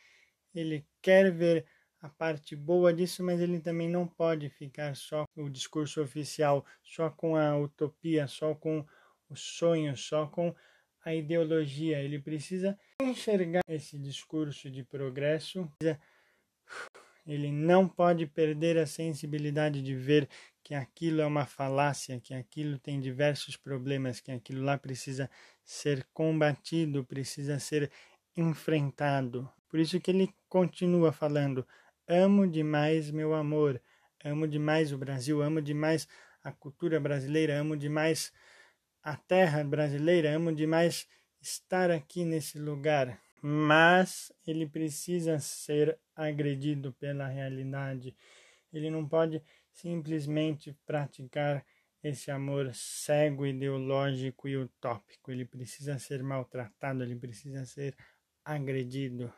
Ele 0.54 0.86
quer 1.00 1.32
ver 1.32 1.64
a 2.02 2.10
parte 2.10 2.54
boa 2.54 2.92
disso, 2.92 3.24
mas 3.24 3.40
ele 3.40 3.58
também 3.58 3.88
não 3.88 4.06
pode 4.06 4.50
ficar 4.50 4.94
só 4.94 5.24
com 5.34 5.44
o 5.44 5.50
discurso 5.50 6.02
oficial, 6.02 6.62
só 6.82 7.08
com 7.08 7.36
a 7.36 7.56
utopia, 7.56 8.26
só 8.26 8.54
com 8.54 8.84
o 9.30 9.34
sonho, 9.34 9.96
só 9.96 10.26
com 10.26 10.54
a 11.06 11.14
ideologia. 11.14 12.00
Ele 12.00 12.18
precisa 12.18 12.78
enxergar 13.00 13.62
esse 13.66 13.98
discurso 13.98 14.70
de 14.70 14.84
progresso. 14.84 15.66
Ele 17.26 17.50
não 17.50 17.88
pode 17.88 18.26
perder 18.26 18.76
a 18.76 18.84
sensibilidade 18.84 19.80
de 19.80 19.94
ver 19.94 20.28
que 20.62 20.74
aquilo 20.74 21.20
é 21.20 21.26
uma 21.26 21.44
falácia, 21.44 22.20
que 22.20 22.34
aquilo 22.34 22.78
tem 22.78 23.00
diversos 23.00 23.56
problemas, 23.56 24.20
que 24.20 24.30
aquilo 24.30 24.62
lá 24.62 24.78
precisa 24.78 25.28
ser 25.64 26.06
combatido, 26.12 27.04
precisa 27.04 27.58
ser 27.58 27.90
enfrentado. 28.36 29.50
Por 29.68 29.80
isso 29.80 30.00
que 30.00 30.10
ele 30.10 30.32
continua 30.48 31.12
falando: 31.12 31.66
amo 32.06 32.46
demais 32.46 33.10
meu 33.10 33.34
amor, 33.34 33.80
amo 34.24 34.46
demais 34.46 34.92
o 34.92 34.98
Brasil, 34.98 35.42
amo 35.42 35.60
demais 35.60 36.06
a 36.42 36.52
cultura 36.52 37.00
brasileira, 37.00 37.58
amo 37.58 37.76
demais 37.76 38.32
a 39.02 39.16
terra 39.16 39.64
brasileira, 39.64 40.34
amo 40.34 40.52
demais 40.52 41.06
estar 41.40 41.90
aqui 41.90 42.24
nesse 42.24 42.58
lugar. 42.58 43.18
Mas 43.42 44.32
ele 44.46 44.68
precisa 44.68 45.40
ser 45.40 45.98
agredido 46.14 46.92
pela 46.92 47.26
realidade. 47.26 48.16
Ele 48.72 48.88
não 48.88 49.06
pode 49.06 49.42
simplesmente 49.72 50.76
praticar 50.86 51.64
esse 52.02 52.30
amor 52.30 52.74
cego, 52.74 53.46
ideológico 53.46 54.48
e 54.48 54.56
utópico. 54.56 55.30
Ele 55.30 55.44
precisa 55.44 55.98
ser 55.98 56.22
maltratado, 56.22 57.02
ele 57.02 57.16
precisa 57.16 57.64
ser 57.64 57.96
agredido. 58.44 59.32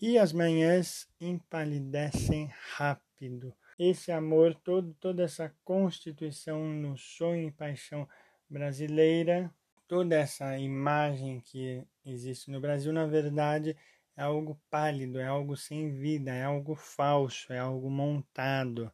E 0.00 0.18
as 0.18 0.32
manhãs 0.32 1.08
empalidecem 1.20 2.50
rápido. 2.74 3.54
Esse 3.78 4.10
amor, 4.10 4.54
todo, 4.54 4.94
toda 4.94 5.22
essa 5.22 5.54
constituição 5.64 6.64
no 6.68 6.96
sonho 6.96 7.48
e 7.48 7.52
paixão 7.52 8.08
brasileira, 8.50 9.52
toda 9.86 10.16
essa 10.16 10.58
imagem 10.58 11.40
que 11.40 11.86
existe 12.04 12.50
no 12.50 12.60
Brasil, 12.60 12.92
na 12.92 13.06
verdade, 13.06 13.76
é 14.16 14.22
algo 14.22 14.60
pálido, 14.68 15.18
é 15.18 15.26
algo 15.26 15.56
sem 15.56 15.90
vida, 15.90 16.32
é 16.32 16.44
algo 16.44 16.74
falso, 16.74 17.52
é 17.52 17.58
algo 17.58 17.88
montado. 17.88 18.92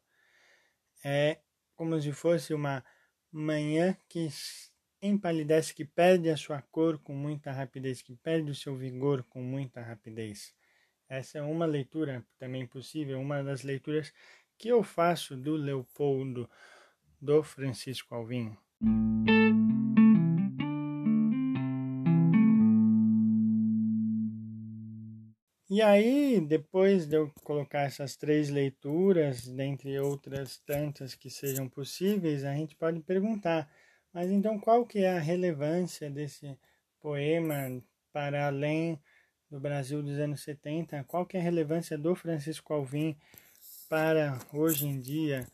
É 1.05 1.39
como 1.75 2.01
se 2.01 2.13
fosse 2.13 2.53
uma 2.53 2.85
manhã 3.31 3.97
que 4.09 4.29
empalidece, 5.01 5.75
que 5.75 5.85
perde 5.85 6.29
a 6.29 6.37
sua 6.37 6.61
cor 6.61 6.99
com 6.99 7.15
muita 7.15 7.53
rapidez, 7.53 8.03
que 8.03 8.15
perde 8.17 8.51
o 8.51 8.55
seu 8.55 8.77
vigor 8.77 9.23
com 9.25 9.41
muita 9.41 9.81
rapidez. 9.81 10.53
Essa 11.09 11.39
é 11.39 11.43
uma 11.43 11.67
leitura 11.67 12.27
também 12.39 12.67
possível, 12.67 13.21
uma 13.21 13.43
das 13.43 13.63
leituras 13.63 14.13
que 14.59 14.69
eu 14.69 14.83
faço 14.83 15.37
do 15.37 15.57
Leopoldo, 15.57 16.51
do 17.21 17.43
Francisco 17.43 18.15
Alvim. 18.15 18.57
E 25.71 25.83
aí, 25.83 26.41
depois 26.41 27.07
de 27.07 27.17
eu 27.17 27.31
colocar 27.45 27.83
essas 27.83 28.17
três 28.17 28.49
leituras, 28.49 29.47
dentre 29.47 30.01
outras 30.01 30.57
tantas 30.65 31.15
que 31.15 31.29
sejam 31.29 31.69
possíveis, 31.69 32.43
a 32.43 32.55
gente 32.55 32.75
pode 32.75 33.01
perguntar, 33.01 33.71
mas 34.11 34.31
então 34.31 34.59
qual 34.59 34.87
que 34.87 35.01
é 35.01 35.11
a 35.13 35.19
relevância 35.19 36.09
desse 36.09 36.59
poema 36.99 37.83
para 38.11 38.47
além 38.47 38.99
do 39.51 39.61
Brasil 39.61 40.03
dos 40.03 40.19
anos 40.19 40.41
70? 40.41 41.05
Qual 41.05 41.27
que 41.27 41.37
é 41.37 41.41
a 41.41 41.43
relevância 41.43 41.99
do 41.99 42.15
Francisco 42.15 42.73
Alvim 42.73 43.15
para 43.91 44.39
hoje 44.55 44.87
em 44.87 44.99
dia? 44.99 45.47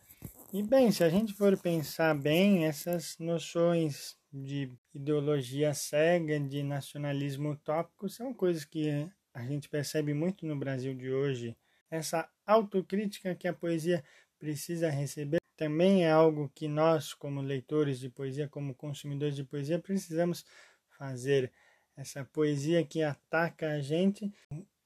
E 0.52 0.62
bem, 0.62 0.92
se 0.92 1.02
a 1.02 1.08
gente 1.08 1.32
for 1.32 1.58
pensar 1.58 2.14
bem, 2.14 2.66
essas 2.66 3.18
noções 3.18 4.16
de 4.32 4.70
ideologia 4.94 5.74
cega, 5.74 6.38
de 6.38 6.62
nacionalismo 6.62 7.50
utópico, 7.50 8.08
são 8.08 8.32
coisas 8.32 8.64
que 8.64 9.10
a 9.34 9.42
gente 9.42 9.68
percebe 9.68 10.14
muito 10.14 10.46
no 10.46 10.56
Brasil 10.56 10.94
de 10.94 11.10
hoje. 11.10 11.56
Essa 11.90 12.30
autocrítica 12.46 13.34
que 13.34 13.48
a 13.48 13.52
poesia 13.52 14.02
precisa 14.38 14.88
receber 14.88 15.38
também 15.56 16.04
é 16.04 16.10
algo 16.10 16.50
que 16.54 16.68
nós, 16.68 17.12
como 17.12 17.40
leitores 17.40 17.98
de 17.98 18.08
poesia, 18.08 18.48
como 18.48 18.74
consumidores 18.74 19.36
de 19.36 19.44
poesia, 19.44 19.78
precisamos 19.78 20.44
fazer. 20.88 21.52
Essa 21.96 22.24
poesia 22.24 22.84
que 22.84 23.02
ataca 23.02 23.72
a 23.72 23.80
gente, 23.80 24.32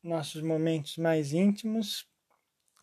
nossos 0.03 0.43
momentos 0.43 0.97
mais 0.99 1.33
íntimos, 1.33 2.07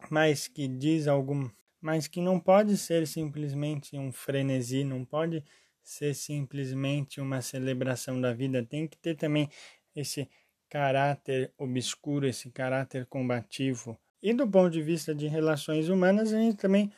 mas 0.09 0.47
que 0.47 0.67
diz 0.67 1.07
algum, 1.07 1.49
mas 1.79 2.07
que 2.07 2.21
não 2.21 2.39
pode 2.39 2.77
ser 2.77 3.05
simplesmente 3.07 3.97
um 3.97 4.11
frenesi, 4.11 4.83
não 4.83 5.05
pode 5.05 5.43
ser 5.83 6.15
simplesmente 6.15 7.21
uma 7.21 7.41
celebração 7.41 8.19
da 8.19 8.33
vida, 8.33 8.65
tem 8.65 8.87
que 8.87 8.97
ter 8.97 9.15
também 9.15 9.47
esse 9.95 10.27
caráter 10.75 11.53
obscuro, 11.57 12.27
esse 12.27 12.51
caráter 12.51 13.05
combativo. 13.05 13.97
E 14.21 14.33
do 14.33 14.45
ponto 14.45 14.71
de 14.71 14.81
vista 14.81 15.15
de 15.15 15.25
relações 15.25 15.87
humanas, 15.87 16.33
a 16.33 16.37
gente 16.37 16.57
também 16.57 16.91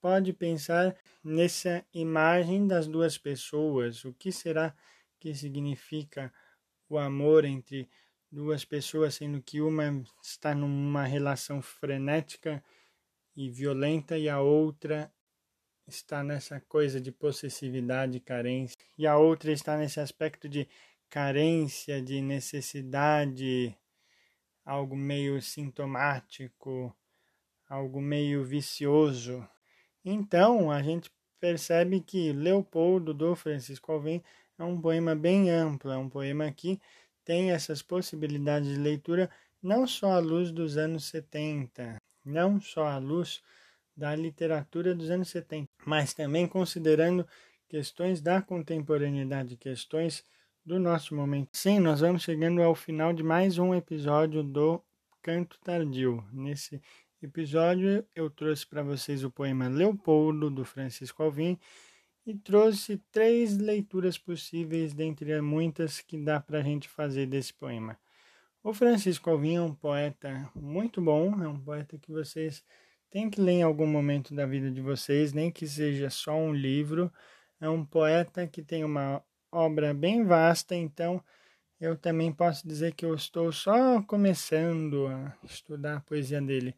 pode 0.00 0.32
pensar 0.32 0.96
nessa 1.24 1.84
imagem 1.92 2.68
das 2.68 2.86
duas 2.86 3.18
pessoas. 3.18 4.04
O 4.04 4.14
que 4.14 4.30
será 4.30 4.72
que 5.18 5.34
significa 5.34 6.32
o 6.88 6.96
amor 6.96 7.44
entre 7.44 7.88
duas 8.30 8.64
pessoas, 8.64 9.16
sendo 9.16 9.42
que 9.42 9.60
uma 9.60 10.00
está 10.22 10.54
numa 10.54 11.02
relação 11.02 11.60
frenética 11.60 12.62
e 13.34 13.50
violenta 13.50 14.16
e 14.16 14.28
a 14.28 14.40
outra 14.40 15.12
está 15.88 16.22
nessa 16.22 16.60
coisa 16.60 17.00
de 17.00 17.10
possessividade 17.10 18.18
e 18.18 18.20
carência, 18.20 18.78
e 18.96 19.08
a 19.08 19.16
outra 19.16 19.50
está 19.50 19.76
nesse 19.76 19.98
aspecto 19.98 20.48
de 20.48 20.68
carência, 21.08 22.02
de 22.02 22.20
necessidade, 22.20 23.76
algo 24.64 24.96
meio 24.96 25.40
sintomático, 25.40 26.94
algo 27.68 28.00
meio 28.00 28.44
vicioso. 28.44 29.46
Então, 30.04 30.70
a 30.70 30.82
gente 30.82 31.10
percebe 31.40 32.00
que 32.00 32.32
Leopoldo 32.32 33.14
do 33.14 33.34
Francisco 33.34 33.92
Alvim 33.92 34.22
é 34.58 34.64
um 34.64 34.80
poema 34.80 35.14
bem 35.14 35.50
amplo, 35.50 35.90
é 35.90 35.96
um 35.96 36.08
poema 36.08 36.50
que 36.52 36.80
tem 37.24 37.50
essas 37.52 37.82
possibilidades 37.82 38.70
de 38.70 38.76
leitura 38.76 39.30
não 39.62 39.86
só 39.86 40.12
à 40.12 40.18
luz 40.18 40.50
dos 40.50 40.76
anos 40.76 41.04
70, 41.06 42.00
não 42.24 42.60
só 42.60 42.86
à 42.86 42.98
luz 42.98 43.42
da 43.96 44.14
literatura 44.14 44.94
dos 44.94 45.10
anos 45.10 45.28
70, 45.30 45.68
mas 45.84 46.14
também 46.14 46.46
considerando 46.46 47.26
questões 47.68 48.20
da 48.20 48.40
contemporaneidade, 48.40 49.56
questões 49.56 50.24
do 50.68 50.78
nosso 50.78 51.14
momento. 51.14 51.48
Sim, 51.54 51.80
nós 51.80 52.00
vamos 52.00 52.22
chegando 52.22 52.60
ao 52.62 52.74
final 52.74 53.14
de 53.14 53.22
mais 53.22 53.56
um 53.56 53.74
episódio 53.74 54.42
do 54.42 54.84
Canto 55.22 55.58
Tardio. 55.60 56.22
Nesse 56.30 56.82
episódio 57.22 58.04
eu 58.14 58.28
trouxe 58.28 58.66
para 58.66 58.82
vocês 58.82 59.24
o 59.24 59.30
poema 59.30 59.66
Leopoldo 59.66 60.50
do 60.50 60.66
Francisco 60.66 61.22
Alvim 61.22 61.58
e 62.26 62.34
trouxe 62.34 62.98
três 63.10 63.56
leituras 63.56 64.18
possíveis 64.18 64.92
dentre 64.92 65.40
muitas 65.40 66.02
que 66.02 66.18
dá 66.18 66.38
para 66.38 66.58
a 66.58 66.62
gente 66.62 66.86
fazer 66.86 67.24
desse 67.24 67.54
poema. 67.54 67.98
O 68.62 68.74
Francisco 68.74 69.30
Alvim 69.30 69.54
é 69.54 69.62
um 69.62 69.74
poeta 69.74 70.50
muito 70.54 71.00
bom, 71.00 71.42
é 71.42 71.48
um 71.48 71.58
poeta 71.58 71.96
que 71.96 72.12
vocês 72.12 72.62
tem 73.08 73.30
que 73.30 73.40
ler 73.40 73.52
em 73.52 73.62
algum 73.62 73.86
momento 73.86 74.34
da 74.34 74.44
vida 74.44 74.70
de 74.70 74.82
vocês, 74.82 75.32
nem 75.32 75.50
que 75.50 75.66
seja 75.66 76.10
só 76.10 76.36
um 76.36 76.52
livro. 76.52 77.10
É 77.58 77.70
um 77.70 77.82
poeta 77.86 78.46
que 78.46 78.62
tem 78.62 78.84
uma 78.84 79.24
obra 79.50 79.94
bem 79.94 80.24
vasta, 80.24 80.74
então 80.74 81.22
eu 81.80 81.96
também 81.96 82.32
posso 82.32 82.66
dizer 82.66 82.94
que 82.94 83.04
eu 83.04 83.14
estou 83.14 83.52
só 83.52 84.02
começando 84.02 85.06
a 85.06 85.36
estudar 85.44 85.96
a 85.96 86.00
poesia 86.00 86.40
dele. 86.40 86.74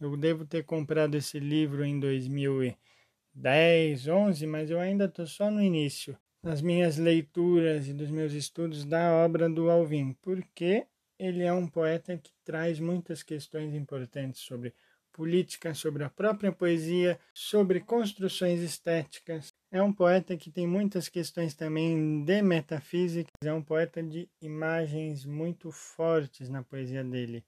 Eu 0.00 0.16
devo 0.16 0.44
ter 0.44 0.64
comprado 0.64 1.16
esse 1.16 1.40
livro 1.40 1.84
em 1.84 1.98
2010, 1.98 4.08
11, 4.08 4.46
mas 4.46 4.70
eu 4.70 4.78
ainda 4.78 5.06
estou 5.06 5.26
só 5.26 5.50
no 5.50 5.62
início 5.62 6.16
das 6.42 6.60
minhas 6.60 6.98
leituras 6.98 7.88
e 7.88 7.94
dos 7.94 8.10
meus 8.10 8.32
estudos 8.32 8.84
da 8.84 9.12
obra 9.12 9.48
do 9.48 9.70
Alvim, 9.70 10.12
porque 10.20 10.86
ele 11.18 11.42
é 11.42 11.52
um 11.52 11.66
poeta 11.66 12.18
que 12.18 12.30
traz 12.44 12.78
muitas 12.78 13.22
questões 13.22 13.74
importantes 13.74 14.42
sobre 14.42 14.74
política, 15.10 15.72
sobre 15.72 16.04
a 16.04 16.10
própria 16.10 16.52
poesia, 16.52 17.18
sobre 17.32 17.80
construções 17.80 18.60
estéticas. 18.60 19.54
É 19.74 19.82
um 19.82 19.92
poeta 19.92 20.36
que 20.36 20.52
tem 20.52 20.68
muitas 20.68 21.08
questões 21.08 21.52
também 21.52 22.24
de 22.24 22.40
metafísica, 22.42 23.28
é 23.42 23.52
um 23.52 23.60
poeta 23.60 24.00
de 24.00 24.30
imagens 24.40 25.24
muito 25.24 25.72
fortes 25.72 26.48
na 26.48 26.62
poesia 26.62 27.02
dele. 27.02 27.44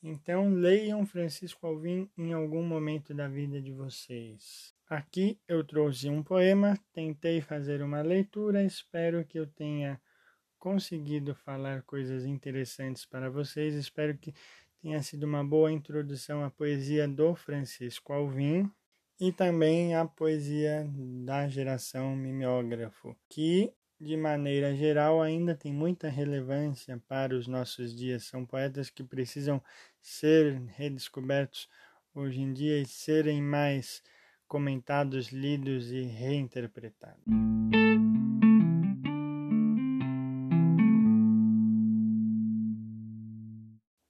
Então, 0.00 0.54
leiam 0.54 1.04
Francisco 1.04 1.66
Alvim 1.66 2.08
em 2.16 2.32
algum 2.32 2.62
momento 2.62 3.12
da 3.12 3.26
vida 3.26 3.60
de 3.60 3.72
vocês. 3.72 4.72
Aqui 4.88 5.36
eu 5.48 5.64
trouxe 5.64 6.08
um 6.08 6.22
poema, 6.22 6.78
tentei 6.92 7.40
fazer 7.40 7.82
uma 7.82 8.02
leitura, 8.02 8.62
espero 8.62 9.24
que 9.24 9.36
eu 9.36 9.44
tenha 9.48 10.00
conseguido 10.60 11.34
falar 11.34 11.82
coisas 11.82 12.24
interessantes 12.24 13.04
para 13.04 13.28
vocês, 13.28 13.74
espero 13.74 14.16
que 14.16 14.32
tenha 14.80 15.02
sido 15.02 15.24
uma 15.24 15.42
boa 15.42 15.72
introdução 15.72 16.44
à 16.44 16.50
poesia 16.52 17.08
do 17.08 17.34
Francisco 17.34 18.12
Alvim 18.12 18.70
e 19.20 19.32
também 19.32 19.94
à 19.94 20.04
poesia 20.04 20.88
da 21.24 21.48
geração 21.48 22.14
mimeógrafo, 22.14 23.16
que 23.28 23.72
de 24.00 24.16
maneira 24.16 24.76
geral 24.76 25.20
ainda 25.20 25.56
tem 25.56 25.72
muita 25.72 26.08
relevância 26.08 27.02
para 27.08 27.34
os 27.34 27.48
nossos 27.48 27.94
dias. 27.94 28.24
São 28.24 28.46
poetas 28.46 28.90
que 28.90 29.02
precisam 29.02 29.60
ser 30.00 30.62
redescobertos 30.76 31.68
hoje 32.14 32.40
em 32.40 32.52
dia 32.52 32.80
e 32.80 32.86
serem 32.86 33.42
mais 33.42 34.02
comentados, 34.46 35.32
lidos 35.32 35.90
e 35.90 36.02
reinterpretados. 36.02 37.24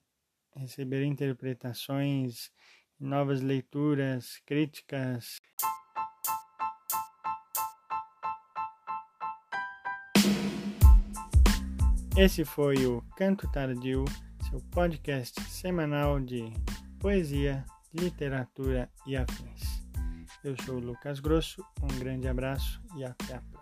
receber 0.54 1.02
interpretações, 1.04 2.52
novas 3.00 3.40
leituras, 3.40 4.38
críticas. 4.44 5.37
Esse 12.18 12.44
foi 12.44 12.84
o 12.84 13.00
Canto 13.16 13.48
Tardio, 13.52 14.04
seu 14.50 14.60
podcast 14.72 15.40
semanal 15.42 16.18
de 16.18 16.52
poesia, 16.98 17.64
literatura 17.94 18.90
e 19.06 19.16
afins. 19.16 19.86
Eu 20.42 20.56
sou 20.64 20.78
o 20.78 20.80
Lucas 20.80 21.20
Grosso, 21.20 21.64
um 21.80 21.98
grande 22.00 22.26
abraço 22.26 22.82
e 22.96 23.04
até 23.04 23.36
a 23.36 23.40
próxima. 23.40 23.57